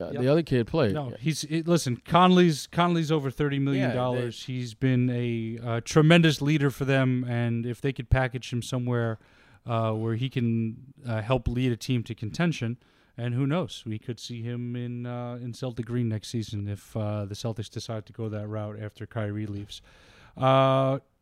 [0.00, 0.20] uh, uh, Yep.
[0.22, 0.92] the other kid play.
[0.92, 1.96] No, he's it, listen.
[1.96, 4.44] Conley's Conley's over thirty million Yeah, dollars.
[4.44, 9.18] he's been a uh, tremendous leader for them, and if they could package him somewhere
[9.66, 10.76] uh, where he can
[11.06, 12.78] uh, help lead a team to contention,
[13.16, 16.94] and who knows, we could see him in uh, in Celtic green next season if
[16.96, 19.80] uh, the Celtics decide to go that route after Kyrie leaves.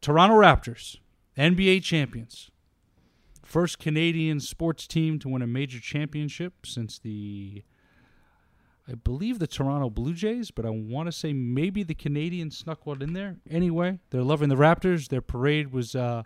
[0.01, 0.97] Toronto Raptors,
[1.37, 2.51] NBA champions,
[3.45, 7.65] first Canadian sports team to win a major championship since the
[8.91, 12.87] I believe the Toronto Blue Jays, but I want to say maybe the Canadians snuck
[12.87, 13.37] one in there.
[13.51, 15.09] Anyway, they're loving the Raptors.
[15.09, 16.23] Their parade was uh,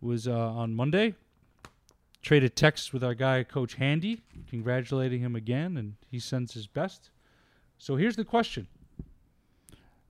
[0.00, 1.14] was uh, on Monday.
[2.22, 7.10] Traded texts with our guy Coach Handy, congratulating him again, and he sends his best.
[7.76, 8.68] So here's the question: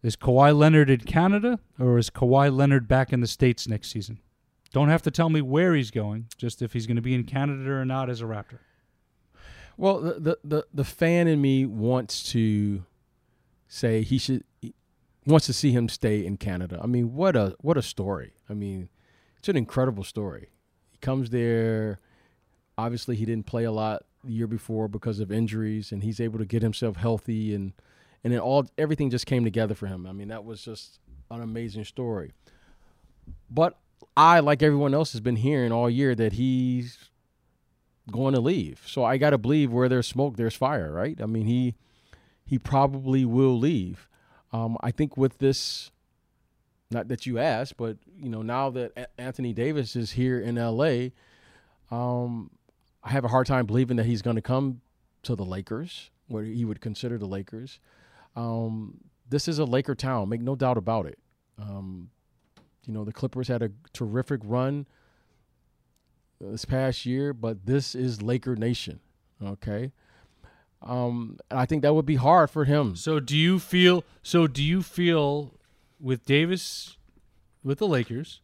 [0.03, 4.21] Is Kawhi Leonard in Canada, or is Kawhi Leonard back in the states next season?
[4.73, 7.25] Don't have to tell me where he's going, just if he's going to be in
[7.25, 8.59] Canada or not as a Raptor.
[9.77, 12.85] Well, the, the the the fan in me wants to
[13.69, 14.45] say he should
[15.25, 16.81] wants to see him stay in Canada.
[16.83, 18.33] I mean, what a what a story.
[18.51, 18.89] I mean,
[19.39, 20.49] it's an incredible story.
[20.91, 22.01] He comes there.
[22.77, 26.39] Obviously, he didn't play a lot the year before because of injuries, and he's able
[26.39, 27.73] to get himself healthy, and
[28.29, 30.07] and then all everything just came together for him.
[30.07, 30.99] I mean, that was just
[31.31, 32.33] an amazing story.
[33.51, 33.79] But
[34.19, 37.09] I, like everyone else, has been hearing all year that he's
[38.13, 38.83] going to leave.
[38.85, 41.19] So I got to believe where there's smoke, there's fire, right?
[41.23, 41.75] I mean, he
[42.45, 44.11] he probably will leave.
[44.53, 45.91] Um, I think with this,
[46.91, 50.59] not that you asked, but you know, now that A- Anthony Davis is here in
[50.59, 51.15] L.A.,
[51.91, 52.51] um,
[53.03, 54.83] I have a hard time believing that he's going to come
[55.23, 57.81] to the Lakers, where he would consider the Lakers.
[58.39, 61.19] Um, this is a Laker town, make no doubt about it.
[61.59, 62.11] Um,
[62.87, 64.87] you know, the Clippers had a terrific run
[66.41, 69.01] this past year, but this is Laker Nation.
[69.45, 69.91] Okay.
[70.83, 72.95] Um, I think that would be hard for him.
[72.95, 74.05] So do you feel?
[74.23, 75.55] So do you feel
[76.01, 76.97] with Davis,
[77.65, 78.41] with the Lakers,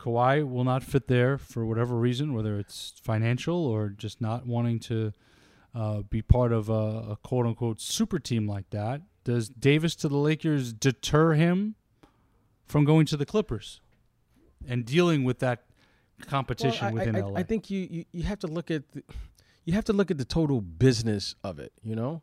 [0.00, 4.78] Kawhi will not fit there for whatever reason, whether it's financial or just not wanting
[4.80, 5.12] to
[5.76, 6.72] uh, be part of a,
[7.12, 9.02] a quote unquote super team like that.
[9.24, 11.74] Does Davis to the Lakers deter him
[12.64, 13.80] from going to the Clippers
[14.66, 15.64] and dealing with that
[16.26, 17.38] competition Well, I- within I, LA?
[17.40, 19.02] I think you, you, you have to look at the,
[19.64, 21.72] you have to look at the total business of it.
[21.82, 22.22] You know,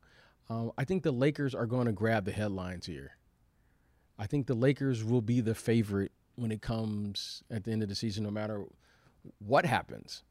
[0.49, 3.11] um, I think the Lakers are going to grab the headlines here.
[4.17, 7.89] I think the Lakers will be the favorite when it comes at the end of
[7.89, 8.63] the season, no matter
[9.39, 10.23] what happens.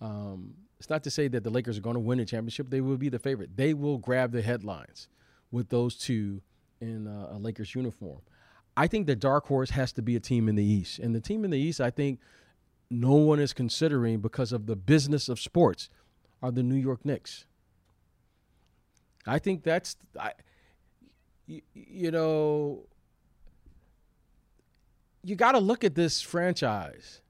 [0.00, 2.80] Um, it's not to say that the Lakers are going to win the championship; they
[2.80, 3.56] will be the favorite.
[3.56, 5.08] They will grab the headlines
[5.50, 6.40] with those two
[6.80, 8.20] in a Lakers uniform.
[8.76, 11.20] I think the dark horse has to be a team in the East, and the
[11.20, 12.18] team in the East, I think,
[12.90, 15.88] no one is considering because of the business of sports
[16.42, 17.44] are the New York Knicks.
[19.26, 20.32] I think that's I
[21.46, 22.84] you, you know
[25.22, 27.20] you got to look at this franchise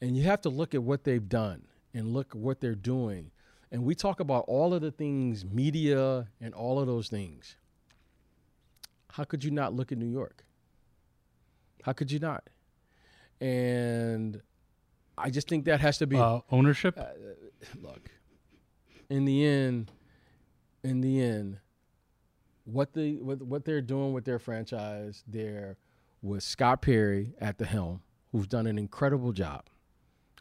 [0.00, 1.62] and you have to look at what they've done
[1.94, 3.30] and look what they're doing.
[3.72, 7.56] And we talk about all of the things, media and all of those things.
[9.12, 10.44] How could you not look at New York?
[11.82, 12.48] How could you not?
[13.40, 14.40] And
[15.16, 16.98] I just think that has to be uh, ownership.
[17.80, 18.10] look
[19.10, 19.90] in the end
[20.82, 21.58] in the end
[22.64, 25.76] what the what, what they're doing with their franchise there
[26.22, 29.64] with Scott Perry at the helm, who's done an incredible job.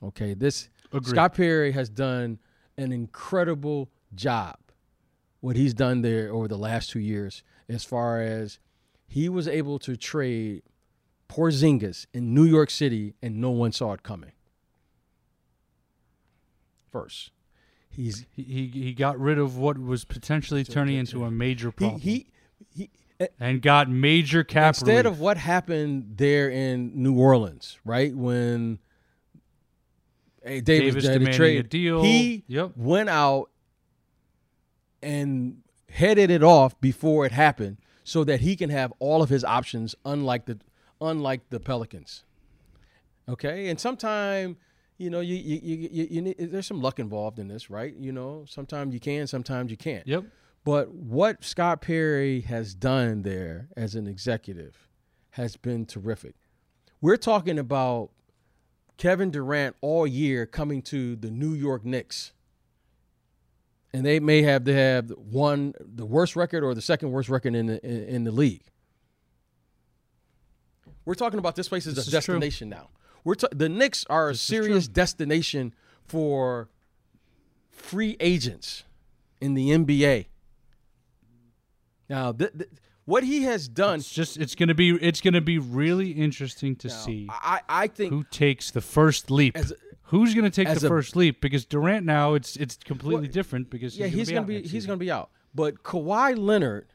[0.03, 1.09] Okay, this Agreed.
[1.11, 2.39] Scott Perry has done
[2.77, 4.57] an incredible job.
[5.41, 8.59] What he's done there over the last two years, as far as
[9.07, 10.63] he was able to trade
[11.29, 14.31] Porzingis in New York City, and no one saw it coming.
[16.91, 17.31] First,
[17.89, 22.01] he's He, he he got rid of what was potentially turning into a major problem,
[22.01, 22.27] he
[22.75, 22.89] he.
[23.19, 25.05] eh, and got major cap instead relief.
[25.05, 28.79] of what happened there in New Orleans, right when
[30.49, 32.01] hey, Davis, Davis demanding trade, a deal.
[32.03, 32.71] he Yep.
[32.75, 33.49] went out
[35.01, 39.43] and headed it off before it happened, so that he can have all of his
[39.43, 40.59] options, unlike the
[41.01, 42.23] unlike the Pelicans.
[43.27, 44.57] Okay, and sometime
[44.97, 47.93] you know you you, you, you, you need, there's some luck involved in this, right?
[47.95, 50.05] You know, sometimes you can, sometimes you can't.
[50.07, 50.25] Yep.
[50.65, 54.87] But what Scott Perry has done there as an executive
[55.31, 56.35] has been terrific.
[57.01, 58.09] We're talking about
[58.99, 62.33] Kevin Durant all year coming to the New York Knicks.
[63.93, 67.55] And they may have to have one the worst record or the second worst record
[67.55, 68.61] in the in, in the league.
[71.05, 72.35] We're talking about this place as This a is true.
[72.35, 72.89] destination now.
[73.23, 74.63] We're ta- the Knicks are a This is true.
[74.65, 75.73] serious destination
[76.03, 76.69] for
[77.71, 78.83] free agents
[79.41, 80.27] in the NBA.
[82.09, 82.69] Now, th- th-
[83.09, 86.87] what he has done, It's just it's gonna be it's gonna be really interesting to
[86.87, 89.55] now, see I, I think who takes the first leap.
[89.57, 89.65] A-
[90.03, 91.39] Who's gonna take the a- first leap?
[91.39, 94.57] Because Durant now it's it's completely Well, different because yeah, he's gonna gonna be, be
[94.57, 94.87] out next he's season.
[94.87, 95.29] gonna be out.
[95.53, 96.87] But Kawhi Leonard,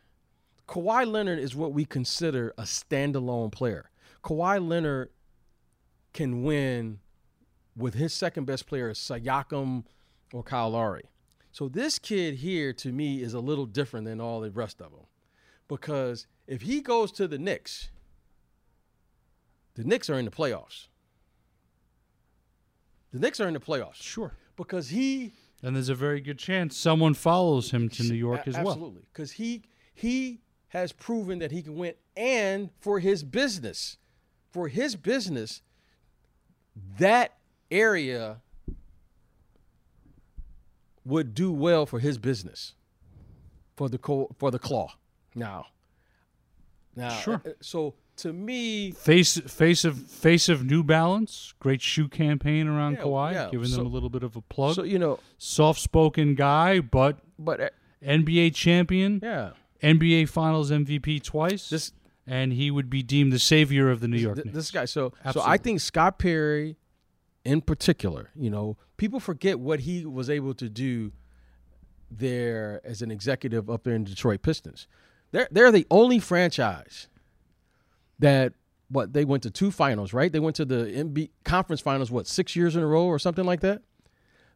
[0.69, 3.91] Kawhi Leonard is what we consider a standalone player.
[4.25, 5.11] Kawhi Leonard
[6.13, 6.99] can win
[7.77, 9.85] with his second best player, Siakam
[10.33, 11.05] or Kyle Lowry.
[11.53, 14.91] So this kid here, to me, is a little different than all the rest of
[14.91, 15.07] them,
[15.69, 17.89] because if he goes to the Knicks,
[19.75, 20.87] the Knicks are in the playoffs.
[23.13, 24.33] The Knicks are in the playoffs Sure.
[24.57, 28.55] because he And there's a very good chance someone follows him to New York as
[28.55, 28.69] well.
[28.71, 29.63] Absolutely, because he
[29.95, 33.97] he has proven that he can win, and for his business,
[34.51, 35.63] for his business,
[36.99, 37.39] that
[37.71, 38.43] area
[41.05, 42.75] would do well for his business,
[43.77, 44.95] for the co- for the claw.
[45.35, 45.67] Now,
[46.97, 47.43] now, Sure.
[47.45, 52.95] uh, So to me, Face face of face of New Balance, great shoe campaign around
[52.95, 53.49] Yeah, Kawhi, yeah.
[53.51, 54.75] giving So- them a little bit of a plug.
[54.77, 57.69] so you know, Soft spoken guy, but but uh,
[58.03, 59.51] NBA champion, yeah,
[59.83, 61.93] NBA Finals MVP twice, this
[62.27, 64.55] and he would be deemed the savior of the New York Th- Knicks.
[64.55, 64.85] this guy.
[64.87, 66.77] So, so I think Scott Perry,
[67.45, 71.13] in particular, you know, people forget what he was able to do
[72.11, 74.87] there as an executive up there in Detroit Pistons.
[75.35, 77.09] They're they're the only franchise
[78.21, 78.53] that
[78.89, 80.31] what they went to two finals, right?
[80.31, 83.45] They went to the NBA conference finals what six years in a row or something
[83.45, 83.83] like that.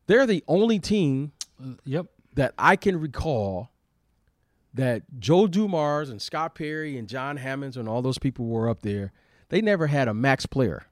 [0.07, 2.07] They're the only team Uh, yep.
[2.35, 3.73] that I can recall
[4.73, 8.83] that Joe Dumars and Scott Perry and John Hammonds and all those people were up
[8.83, 9.11] there.
[9.49, 10.85] They never had a max player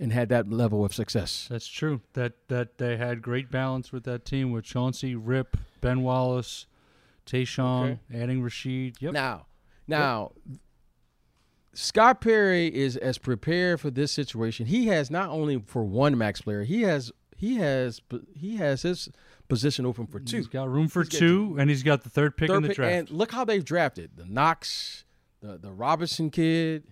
[0.00, 1.46] and had that level of success.
[1.50, 2.00] That's true.
[2.14, 6.66] That that they had great balance with that team with Chauncey, Rip, Ben Wallace,
[7.26, 8.96] Tayshaun, adding Rasheed.
[9.00, 9.12] Yep.
[9.12, 9.46] Now,
[9.86, 10.32] now
[11.74, 14.66] Scott Perry is as prepared for this situation.
[14.66, 18.00] He has not only for one max player, he has he has
[18.34, 19.08] he has his
[19.48, 20.36] position open for two.
[20.36, 22.76] He's got room for He's two, and he's got the third pick in the pick-
[22.76, 22.94] draft.
[22.94, 25.04] And look how they've drafted the Knox,
[25.40, 26.84] the the Robinson kid.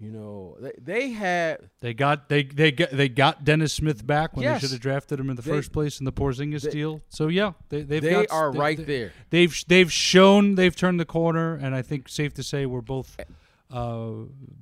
[0.00, 4.34] You know, they, they had They got they they got they got Dennis Smith back
[4.34, 4.60] when Yes.
[4.62, 7.02] they should have drafted him in the They- first place in the Porzingis they- deal.
[7.10, 9.12] So yeah, they they've they got, are they- right there.
[9.28, 13.14] They've they've shown they've turned the corner, and I think safe to say we're both
[13.70, 14.10] uh,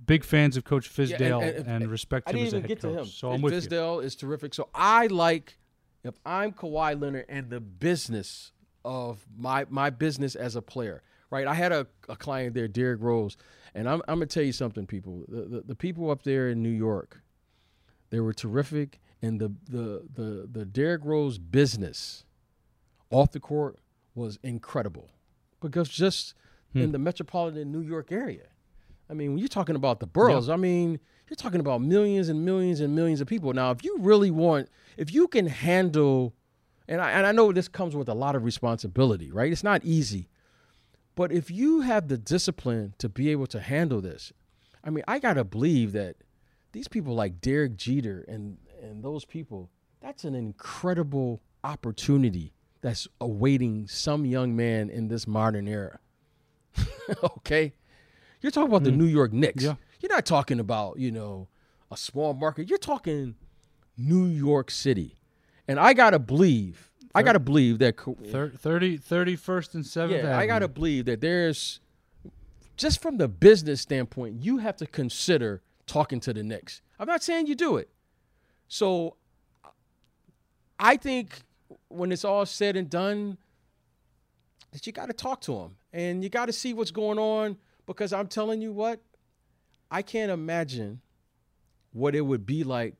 [0.06, 2.68] big fans of Coach Fizdale and- and, and- respect I him didn't as a head
[2.68, 2.98] get to coach.
[2.98, 3.06] him.
[3.06, 3.60] So I'm with you.
[3.60, 4.54] Fizdale is terrific.
[4.54, 5.56] So I like
[6.02, 8.50] if I'm Kawhi Leonard and the business
[8.84, 11.46] of my my business as a player, right?
[11.46, 13.36] I had a, a client there, Derrick Rose,
[13.74, 15.24] and I'm I'm gonna tell you something, people.
[15.28, 17.22] The, the the people up there in New York,
[18.10, 22.24] they were terrific, and the the the the Derrick Rose business
[23.10, 23.78] off the court
[24.14, 25.10] was incredible
[25.60, 26.34] because just
[26.74, 26.80] Hmm.
[26.82, 28.48] in the metropolitan New York area.
[29.08, 32.44] I mean, when you're talking about the boroughs, I mean, you're talking about millions and
[32.44, 33.54] millions and millions of people.
[33.54, 34.68] Now, if you really want,
[34.98, 36.34] if you can handle,
[36.86, 39.50] and I, and I know this comes with a lot of responsibility, right?
[39.50, 40.28] It's not easy.
[41.18, 44.32] But if you have the discipline to be able to handle this,
[44.84, 46.14] I mean, I got to believe that
[46.70, 49.68] these people like Derek Jeter and, and those people,
[50.00, 52.52] that's an incredible opportunity
[52.82, 55.98] that's awaiting some young man in this modern era.
[57.24, 57.72] okay,
[58.40, 59.00] you're talking about the mm-hmm.
[59.00, 59.64] New York Knicks.
[59.64, 59.74] Yeah.
[59.98, 61.48] You're not talking about you know
[61.90, 62.68] a small market.
[62.68, 63.34] You're talking
[63.96, 65.18] New York City,
[65.66, 66.92] and I gotta believe.
[67.14, 67.96] I gotta believe that.
[67.96, 70.46] co- Thir- 30, 31st and 7th Yeah, I Avenue.
[70.46, 71.80] gotta believe that there's
[72.76, 76.80] just from the business standpoint, you have to consider talking to the Knicks.
[76.98, 77.88] I'm not saying you do it.
[78.68, 79.16] So
[80.78, 81.42] I think
[81.88, 83.38] when it's all said and done,
[84.72, 87.56] that you got to talk to them and you got to see what's going on
[87.86, 89.00] because I'm telling you what,
[89.90, 91.00] I can't imagine
[91.92, 92.94] what it would be like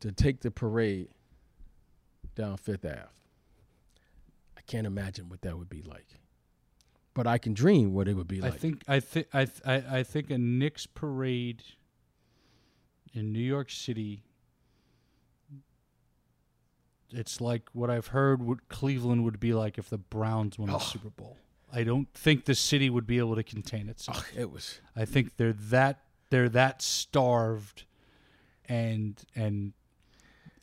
[0.00, 1.08] to take the parade
[2.34, 3.06] down Fifth Ave.
[4.66, 6.06] I can't imagine what that would be like.
[7.12, 8.58] But I can dream what it would be I like.
[8.58, 11.62] think I think I, th- I I think a Knicks parade
[13.12, 14.24] in New York City.
[17.10, 20.76] It's like what I've heard what Cleveland would be like if the Browns won the
[20.76, 20.78] Oh.
[20.78, 21.36] Super Bowl.
[21.72, 24.28] I don't think the city would be able to contain itself.
[24.36, 26.00] it was I think they're that
[26.30, 27.84] they're that starved,
[28.68, 29.72] and and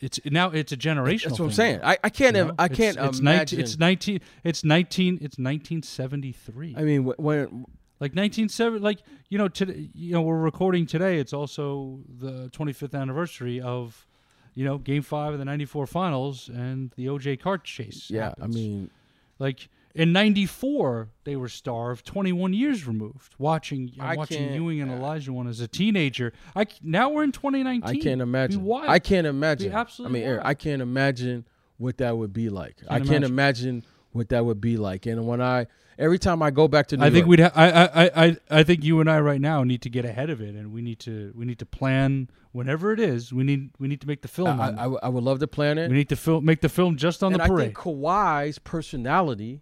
[0.02, 1.24] it's now it's a generational.
[1.24, 1.80] That's what I'm saying.
[1.84, 2.56] I, I can't you know?
[2.58, 3.60] I can't it's, imagine.
[3.60, 4.22] 19, it's nineteen.
[4.44, 5.20] It's nineteen.
[5.22, 6.76] It's nineteen seventy three.
[6.78, 7.66] I mean, when
[8.02, 9.00] Like 1970, like
[9.30, 11.20] you know, today, you know, we're recording today.
[11.20, 14.08] It's also the 25th anniversary of,
[14.56, 18.10] you know, Game Five of the '94 Finals and the OJ cart chase.
[18.10, 18.56] yeah, happens.
[18.56, 18.90] I mean,
[19.38, 24.92] like in '94, they were starved, 21 years removed, watching I uh, watching Ewing and
[24.92, 26.34] Elijah one as a teenager.
[26.56, 27.84] I now we're in 2019.
[27.84, 28.72] I can't imagine.
[28.72, 29.72] I can't imagine.
[29.72, 30.42] absolutely I mean, Eric.
[30.46, 31.46] I can't imagine
[31.78, 32.78] what that would be like.
[32.88, 33.70] I Can't can't imagine.
[33.70, 35.06] imagine what that would be like.
[35.06, 35.68] And when I
[35.98, 37.40] every time I go back to New I think York, we'd.
[37.40, 37.86] Ha- I, I.
[38.06, 38.26] I.
[38.26, 38.38] I.
[38.50, 40.82] I think you and I right now need to get ahead of it, and we
[40.82, 41.32] need to.
[41.36, 43.34] We need to plan whenever it is.
[43.34, 43.72] We need.
[43.80, 44.60] We need to make the film.
[44.60, 45.90] I, I, I would love to plan it.
[45.90, 47.62] We need to film, make the film just on and the parade.
[47.62, 49.62] I think Kawhi's personality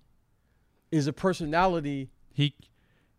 [0.92, 2.56] is a personality he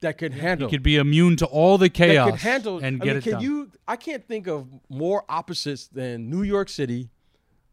[0.00, 0.68] that could handle.
[0.68, 3.16] he could be immune to all the that chaos could handle and I get mean,
[3.18, 3.42] it can done.
[3.42, 3.70] you?
[3.86, 7.10] I can't think of more opposites than New York City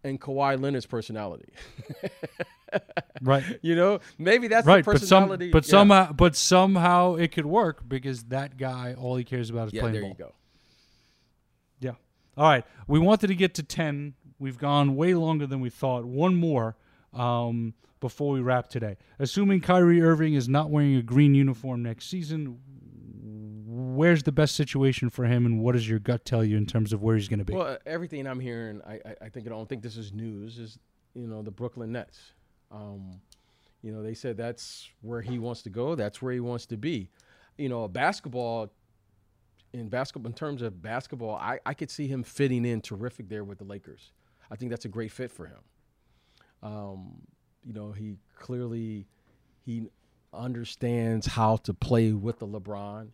[0.03, 1.49] and Kawhi Leonard's personality.
[3.21, 4.83] right, You know, maybe that's right.
[4.83, 5.61] the But some, but yeah.
[5.61, 9.81] somehow, but somehow it could work because that guy, all he cares about is yeah,
[9.81, 10.09] playing there ball.
[10.11, 10.33] you go.
[11.79, 11.91] Yeah.
[12.37, 12.65] All right.
[12.87, 14.13] We wanted to get to 10.
[14.39, 16.05] We've gone way longer than we thought.
[16.05, 16.75] One more
[17.13, 18.97] um, before we wrap today.
[19.19, 22.59] Assuming Kyrie Irving is not wearing a green uniform next season,
[23.67, 26.93] where's the best situation for him, and what does your gut tell you in terms
[26.93, 27.53] of where he's going to be?
[27.53, 30.59] Well, uh, everything I'm hearing, I, I, I think I don't think this is news.
[30.59, 30.79] Is
[31.13, 32.33] you know the Brooklyn Nets.
[32.71, 33.19] Um,
[33.81, 35.95] you know they said that's where he wants to go.
[35.95, 37.09] That's where he wants to be.
[37.57, 38.71] You know, basketball.
[39.73, 43.43] In basketball, in terms of basketball, I, I could see him fitting in terrific there
[43.43, 44.11] with the Lakers.
[44.49, 45.59] I think that's a great fit for him.
[46.63, 47.21] Um,
[47.67, 49.05] you know, he clearly
[49.65, 49.89] he
[50.33, 53.09] understands how to play with the LeBron.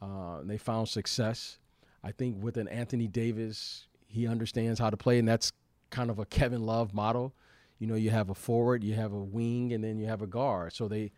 [0.00, 1.58] Uh, they found success.
[2.02, 5.52] I think with an Anthony Davis, he understands how to play, and that's
[5.90, 7.32] kind of a Kevin Love model.
[7.78, 10.26] You know, you have a forward, you have a wing, and then you have a
[10.26, 10.72] guard.
[10.72, 11.12] So they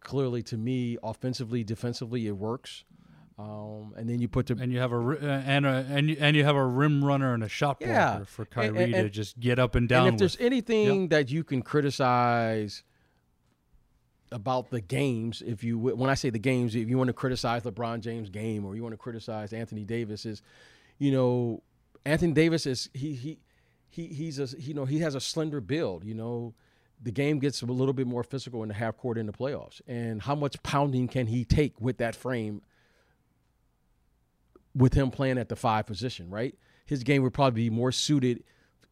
[0.00, 2.84] clearly, to me, offensively, defensively, it works.
[3.40, 6.16] Um, and then you put the and you have a uh, and a and you,
[6.20, 8.24] and you have a rim runner and a shot blocker Yeah.
[8.24, 10.06] for And- Kyrie and- to just get up and down.
[10.08, 10.46] and if there's with.
[10.46, 12.82] anything that you can criticize
[14.32, 17.62] about the games, if you when I say the games, if you want to criticize
[17.62, 20.42] LeBron James' game or you want to criticize Anthony Davis, is
[20.98, 21.62] you know
[22.04, 23.38] Anthony Davis is he he
[23.88, 26.04] he he's a you know he has a slender build.
[26.04, 26.54] You know
[27.02, 29.80] the game gets a little bit more physical in the half court in the playoffs,
[29.88, 32.62] and how much pounding can he take with that frame?
[34.74, 36.54] With him playing at the five position, right?
[36.86, 38.44] His game would probably be more suited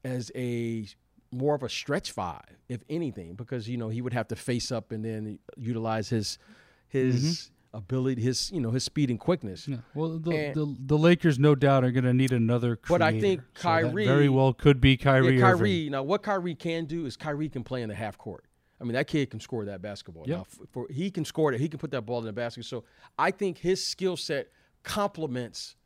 [0.04, 0.86] as a
[1.30, 4.72] more of a stretch five, if anything, because you know he would have to face
[4.72, 6.38] up and then utilize his
[6.88, 7.78] his mm-hmm.
[7.78, 9.68] ability, his you know his speed and quickness.
[9.68, 9.78] Yeah.
[9.94, 12.78] Well, the, And- the the Lakers no doubt are going to need another.
[12.88, 13.26] But I creator.
[13.26, 15.38] think So Kyrie- very well could be Kyrie.
[15.38, 15.92] Yeah, Irving.
[15.92, 18.44] Now, what Kyrie can do is Kyrie can play in the half court.
[18.80, 20.24] I mean, that kid can score that basketball.
[20.26, 20.36] Yeah.
[20.36, 21.60] Now, for he can score it.
[21.60, 22.64] He can put that ball in the basket.
[22.64, 22.84] So
[23.18, 24.48] I think his skill set
[24.82, 25.76] complements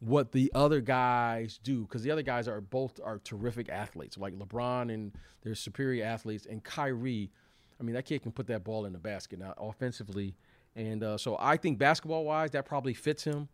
[0.00, 4.34] what the other guys do because the other guys are both are terrific athletes, like
[4.38, 5.12] LeBron and
[5.42, 7.30] they're superior athletes, and Kyrie.
[7.78, 10.34] I mean, that kid can put that ball in the basket now offensively,
[10.76, 13.48] and uh, so I think basketball wise, that probably fits him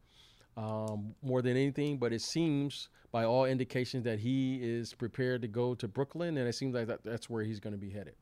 [0.56, 1.98] um, more than anything.
[1.98, 6.48] But it seems, by all indications, that he is prepared to go to Brooklyn, and
[6.48, 8.14] it seems like that, that's where he's going to be headed.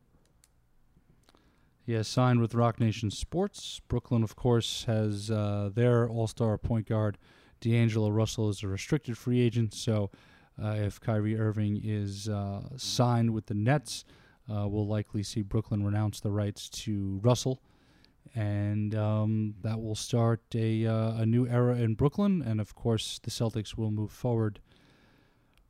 [1.84, 3.80] He has signed with Roc Nation Sports.
[3.88, 7.18] Brooklyn, of course, has uh, their All Star point guard
[7.60, 9.74] D'Angelo Russell is a restricted free agent.
[9.74, 10.10] So,
[10.62, 14.04] uh, if Kyrie Irving is uh, signed with the Nets,
[14.50, 17.60] uh, we'll likely see Brooklyn renounce the rights to Russell
[18.34, 22.42] and um, that will start a uh, a new era in Brooklyn.
[22.42, 24.60] And of course, the Celtics will move forward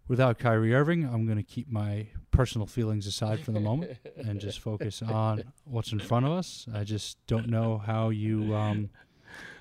[0.08, 1.04] without Kyrie Irving.
[1.04, 5.44] I'm going to keep my personal feelings aside for the moment and just focus on
[5.64, 6.66] what's in front of us.
[6.74, 8.90] I just don't know how you um,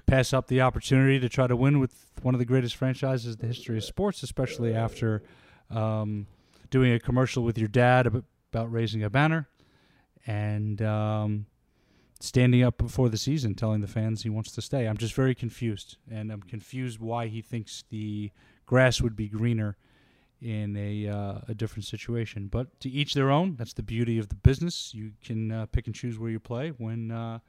[0.06, 3.42] pass up the opportunity to try to win with one of the greatest franchises in
[3.42, 5.24] the history of sports, especially after
[5.70, 6.28] um,
[6.70, 9.48] doing a commercial with your dad about raising a banner
[10.26, 11.46] and um,
[12.20, 14.88] standing up before the season telling the fans he wants to stay.
[14.88, 18.32] I'm just very confused, and I'm confused why he thinks the
[18.66, 19.78] grass would be greener
[20.44, 22.48] in a uh, a different situation.
[22.48, 23.56] But to each their own.
[23.56, 24.94] That's the beauty of the business.
[24.94, 27.40] You can uh, pick and choose where you play when uh,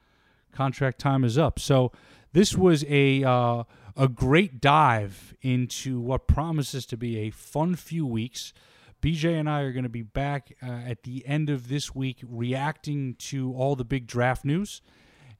[0.51, 1.59] contract time is up.
[1.59, 1.91] So
[2.33, 3.63] this was a uh,
[3.97, 8.53] a great dive into what promises to be a fun few weeks.
[9.01, 12.19] BJ and I are going to be back uh, at the end of this week
[12.27, 14.81] reacting to all the big draft news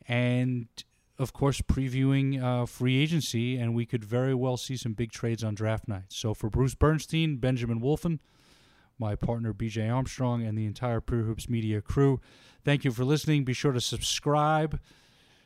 [0.07, 0.67] and
[1.17, 5.43] of course, previewing uh, free agency, and we could very well see some big trades
[5.43, 6.05] on draft night.
[6.09, 8.19] So for Bruce Bernstein, Benjamin Wolfen,
[8.99, 12.19] my partner BJ Armstrong, and the entire Pure Hoops Media crew,
[12.63, 13.45] thank you for listening.
[13.45, 14.79] Be sure to subscribe,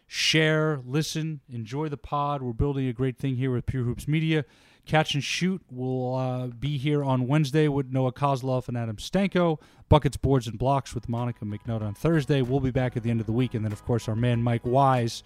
[0.08, 2.42] share, listen, enjoy the pod.
[2.42, 4.46] We're building a great thing here with Pure Hoops Media.
[4.86, 9.62] Catch and Shoot will uh, be here on Wednesday with Noah Kozlov and Adam Stanko.
[9.88, 12.42] Buckets, Boards, and Blocks with Monica McNutt on Thursday.
[12.42, 13.54] We'll be back at the end of the week.
[13.54, 15.22] And then, of course, our man Mike Wise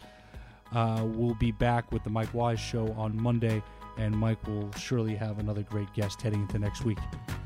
[0.73, 3.61] uh, will be back with the Mike Wise Show on Monday,
[3.97, 6.97] and Mike will surely have another great guest heading into next week.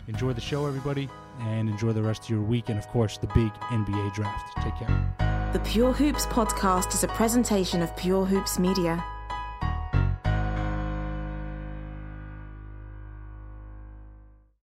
[0.08, 1.10] Enjoy the show, everybody,
[1.42, 4.58] and enjoy the rest of your week, and of course, the big NBA draft.
[4.64, 5.50] Take care.
[5.54, 9.04] The Pure Hoops podcast is a presentation of Pure Hoops Media.